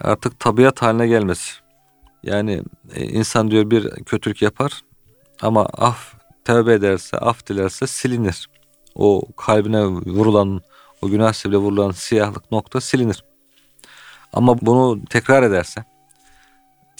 artık 0.00 0.40
tabiat 0.40 0.82
haline 0.82 1.06
gelmesi. 1.06 1.52
Yani 2.22 2.62
e, 2.94 3.04
insan 3.04 3.50
diyor 3.50 3.70
bir 3.70 3.90
kötülük 3.90 4.42
yapar 4.42 4.82
ama 5.40 5.64
af 5.64 6.14
tövbe 6.44 6.72
ederse, 6.72 7.18
af 7.18 7.46
dilerse 7.46 7.86
silinir. 7.86 8.48
O 8.94 9.22
kalbine 9.36 9.84
vurulan, 9.86 10.60
o 11.02 11.08
günah 11.08 11.32
sebebiyle 11.32 11.62
vurulan 11.62 11.90
siyahlık 11.90 12.52
nokta 12.52 12.80
silinir. 12.80 13.24
Ama 14.32 14.60
bunu 14.60 15.04
tekrar 15.10 15.42
ederse, 15.42 15.84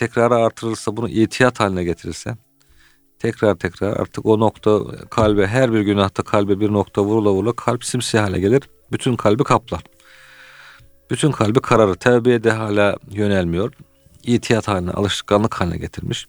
tekrarı 0.03 0.35
artırırsa, 0.35 0.97
bunu 0.97 1.09
itiyat 1.09 1.61
haline 1.61 1.85
getirirse, 1.85 2.37
tekrar 3.19 3.55
tekrar 3.55 3.97
artık 3.97 4.27
o 4.27 4.41
nokta 4.41 4.81
kalbe, 5.11 5.47
her 5.47 5.73
bir 5.73 5.81
günahta 5.81 6.23
kalbe 6.23 6.61
bir 6.61 6.73
nokta 6.73 7.05
vurula 7.05 7.33
vurula 7.33 7.53
kalp 7.53 7.85
simsiyah 7.85 8.25
hale 8.25 8.41
gelir. 8.41 8.63
Bütün 8.93 9.17
kalbi 9.17 9.45
kaplar. 9.45 9.83
Bütün 11.11 11.33
kalbi 11.33 11.61
kararır. 11.61 11.95
Tevbeye 11.95 12.45
de 12.45 12.51
hala 12.51 12.97
yönelmiyor. 13.11 13.73
İtiyat 14.23 14.69
haline, 14.69 14.91
alışkanlık 14.91 15.55
haline 15.55 15.79
getirmiş. 15.79 16.27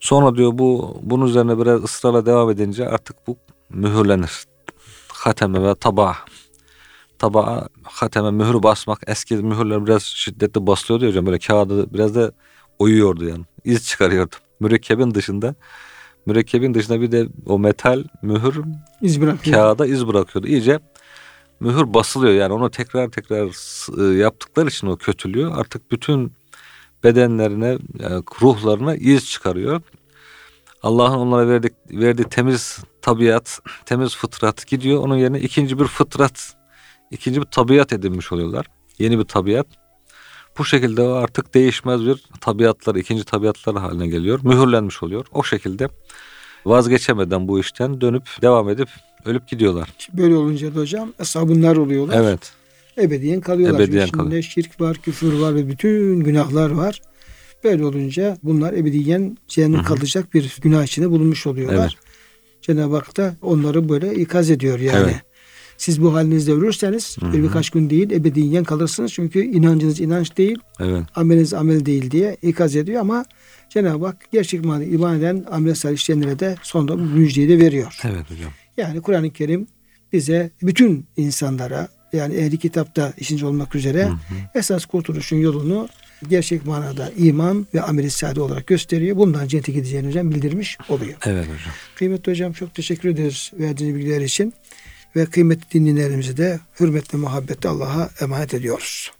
Sonra 0.00 0.36
diyor 0.36 0.50
bu 0.54 0.98
bunun 1.02 1.26
üzerine 1.26 1.58
biraz 1.58 1.84
ısrarla 1.84 2.26
devam 2.26 2.50
edince 2.50 2.88
artık 2.88 3.26
bu 3.26 3.36
mühürlenir. 3.68 4.44
Hateme 5.08 5.62
ve 5.62 5.74
tabağa. 5.74 6.16
Tabağa 7.18 7.68
hateme 7.82 8.30
mühür 8.30 8.62
basmak 8.62 9.00
eski 9.06 9.36
mühürler 9.36 9.86
biraz 9.86 10.02
şiddetli 10.02 10.66
basılıyordu 10.66 11.06
hocam 11.06 11.26
böyle 11.26 11.38
kağıdı 11.38 11.94
biraz 11.94 12.14
da 12.14 12.32
oyuyordu 12.80 13.24
yani. 13.28 13.44
iz 13.64 13.86
çıkarıyordu. 13.86 14.34
Mürekkebin 14.60 15.14
dışında 15.14 15.54
mürekkebin 16.26 16.74
dışında 16.74 17.00
bir 17.00 17.12
de 17.12 17.28
o 17.46 17.58
metal 17.58 18.04
mühür 18.22 18.60
iz 19.02 19.20
bırakıyor. 19.20 19.56
kağıda 19.56 19.86
iz 19.86 20.06
bırakıyordu. 20.06 20.48
İyice 20.48 20.78
mühür 21.60 21.94
basılıyor 21.94 22.34
yani 22.34 22.52
onu 22.52 22.70
tekrar 22.70 23.08
tekrar 23.08 23.46
e, 24.00 24.18
yaptıkları 24.18 24.68
için 24.68 24.86
o 24.86 24.96
kötülüğü 24.96 25.50
artık 25.50 25.90
bütün 25.90 26.32
bedenlerine, 27.04 27.78
yani 27.98 28.24
ruhlarına 28.42 28.96
iz 28.96 29.30
çıkarıyor. 29.30 29.80
Allah'ın 30.82 31.18
onlara 31.18 31.48
verdik, 31.48 31.72
verdiği 31.90 32.24
temiz 32.24 32.78
tabiat, 33.02 33.60
temiz 33.86 34.16
fıtrat 34.16 34.66
gidiyor. 34.66 35.02
Onun 35.02 35.16
yerine 35.16 35.40
ikinci 35.40 35.78
bir 35.78 35.84
fıtrat, 35.84 36.56
ikinci 37.10 37.40
bir 37.40 37.46
tabiat 37.46 37.92
edinmiş 37.92 38.32
oluyorlar. 38.32 38.66
Yeni 38.98 39.18
bir 39.18 39.24
tabiat. 39.24 39.66
Bu 40.60 40.64
şekilde 40.64 41.02
artık 41.02 41.54
değişmez 41.54 42.06
bir 42.06 42.24
tabiatlar, 42.40 42.94
ikinci 42.94 43.24
tabiatlar 43.24 43.76
haline 43.76 44.06
geliyor. 44.06 44.40
Mühürlenmiş 44.42 45.02
oluyor. 45.02 45.26
O 45.32 45.42
şekilde 45.42 45.88
vazgeçemeden 46.66 47.48
bu 47.48 47.60
işten 47.60 48.00
dönüp 48.00 48.22
devam 48.42 48.68
edip 48.68 48.88
ölüp 49.24 49.48
gidiyorlar. 49.48 49.88
Böyle 50.12 50.34
olunca 50.34 50.74
da 50.74 50.80
hocam 50.80 51.12
sabunlar 51.22 51.76
oluyorlar. 51.76 52.20
Evet. 52.20 52.52
Ebediyen 52.98 53.40
kalıyorlar. 53.40 53.80
Ebediyen 53.80 54.06
Çünkü 54.06 54.18
kalıyor. 54.18 54.42
şirk 54.42 54.80
var, 54.80 54.96
küfür 54.96 55.32
var 55.32 55.54
ve 55.54 55.68
bütün 55.68 56.20
günahlar 56.20 56.70
var. 56.70 57.00
Böyle 57.64 57.84
olunca 57.84 58.38
bunlar 58.42 58.72
ebediyen 58.72 59.38
cehennem 59.48 59.82
kalacak 59.82 60.34
bir 60.34 60.56
günah 60.62 60.84
içinde 60.84 61.10
bulunmuş 61.10 61.46
oluyorlar. 61.46 61.98
Evet. 62.00 62.62
Cenab-ı 62.62 62.94
Hak 62.94 63.16
da 63.16 63.36
onları 63.42 63.88
böyle 63.88 64.14
ikaz 64.14 64.50
ediyor 64.50 64.78
yani. 64.78 65.04
Evet. 65.04 65.22
Siz 65.80 66.02
bu 66.02 66.14
halinizde 66.14 66.52
ölürseniz 66.52 67.16
bir 67.32 67.42
birkaç 67.42 67.70
gün 67.70 67.90
değil 67.90 68.10
ebediyen 68.10 68.64
kalırsınız. 68.64 69.12
Çünkü 69.12 69.44
inancınız 69.44 70.00
inanç 70.00 70.36
değil, 70.36 70.58
Evet. 70.80 71.02
ameliniz 71.14 71.54
amel 71.54 71.86
değil 71.86 72.10
diye 72.10 72.36
ikaz 72.42 72.76
ediyor 72.76 73.00
ama 73.00 73.24
Cenab-ı 73.70 74.06
Hak 74.06 74.16
gerçek 74.32 74.64
manada 74.64 74.84
iman 74.84 75.18
eden 75.18 75.44
amel 75.50 75.74
salih 75.74 75.96
işleyenlere 75.96 76.38
de 76.38 76.56
sonunda 76.62 76.98
bu 76.98 77.02
müjdeyi 77.02 77.48
de 77.48 77.58
veriyor. 77.58 77.98
Evet 78.04 78.30
hocam. 78.30 78.50
Yani 78.76 79.00
Kur'an-ı 79.00 79.30
Kerim 79.30 79.66
bize 80.12 80.50
bütün 80.62 81.06
insanlara 81.16 81.88
yani 82.12 82.34
ehli 82.34 82.58
kitapta 82.58 83.12
işinci 83.18 83.46
olmak 83.46 83.74
üzere 83.74 84.08
esas 84.54 84.84
kurtuluşun 84.84 85.36
yolunu 85.36 85.88
gerçek 86.28 86.66
manada 86.66 87.10
iman 87.16 87.66
ve 87.74 87.82
amel-i 87.82 88.10
sade 88.10 88.40
olarak 88.40 88.66
gösteriyor. 88.66 89.16
Bundan 89.16 89.48
cennete 89.48 89.72
gideceğini 89.72 90.08
hocam 90.08 90.30
bildirmiş 90.30 90.78
oluyor. 90.88 91.16
Evet 91.26 91.44
hocam. 91.44 91.74
Kıymetli 91.94 92.32
hocam 92.32 92.52
çok 92.52 92.74
teşekkür 92.74 93.08
ederiz 93.08 93.50
verdiğiniz 93.58 93.96
bilgiler 93.96 94.20
için 94.20 94.54
ve 95.16 95.26
kıymetli 95.26 95.70
dinleyenlerimizi 95.72 96.36
de 96.36 96.60
hürmetle 96.80 97.18
muhabbetle 97.18 97.68
Allah'a 97.68 98.10
emanet 98.20 98.54
ediyoruz. 98.54 99.12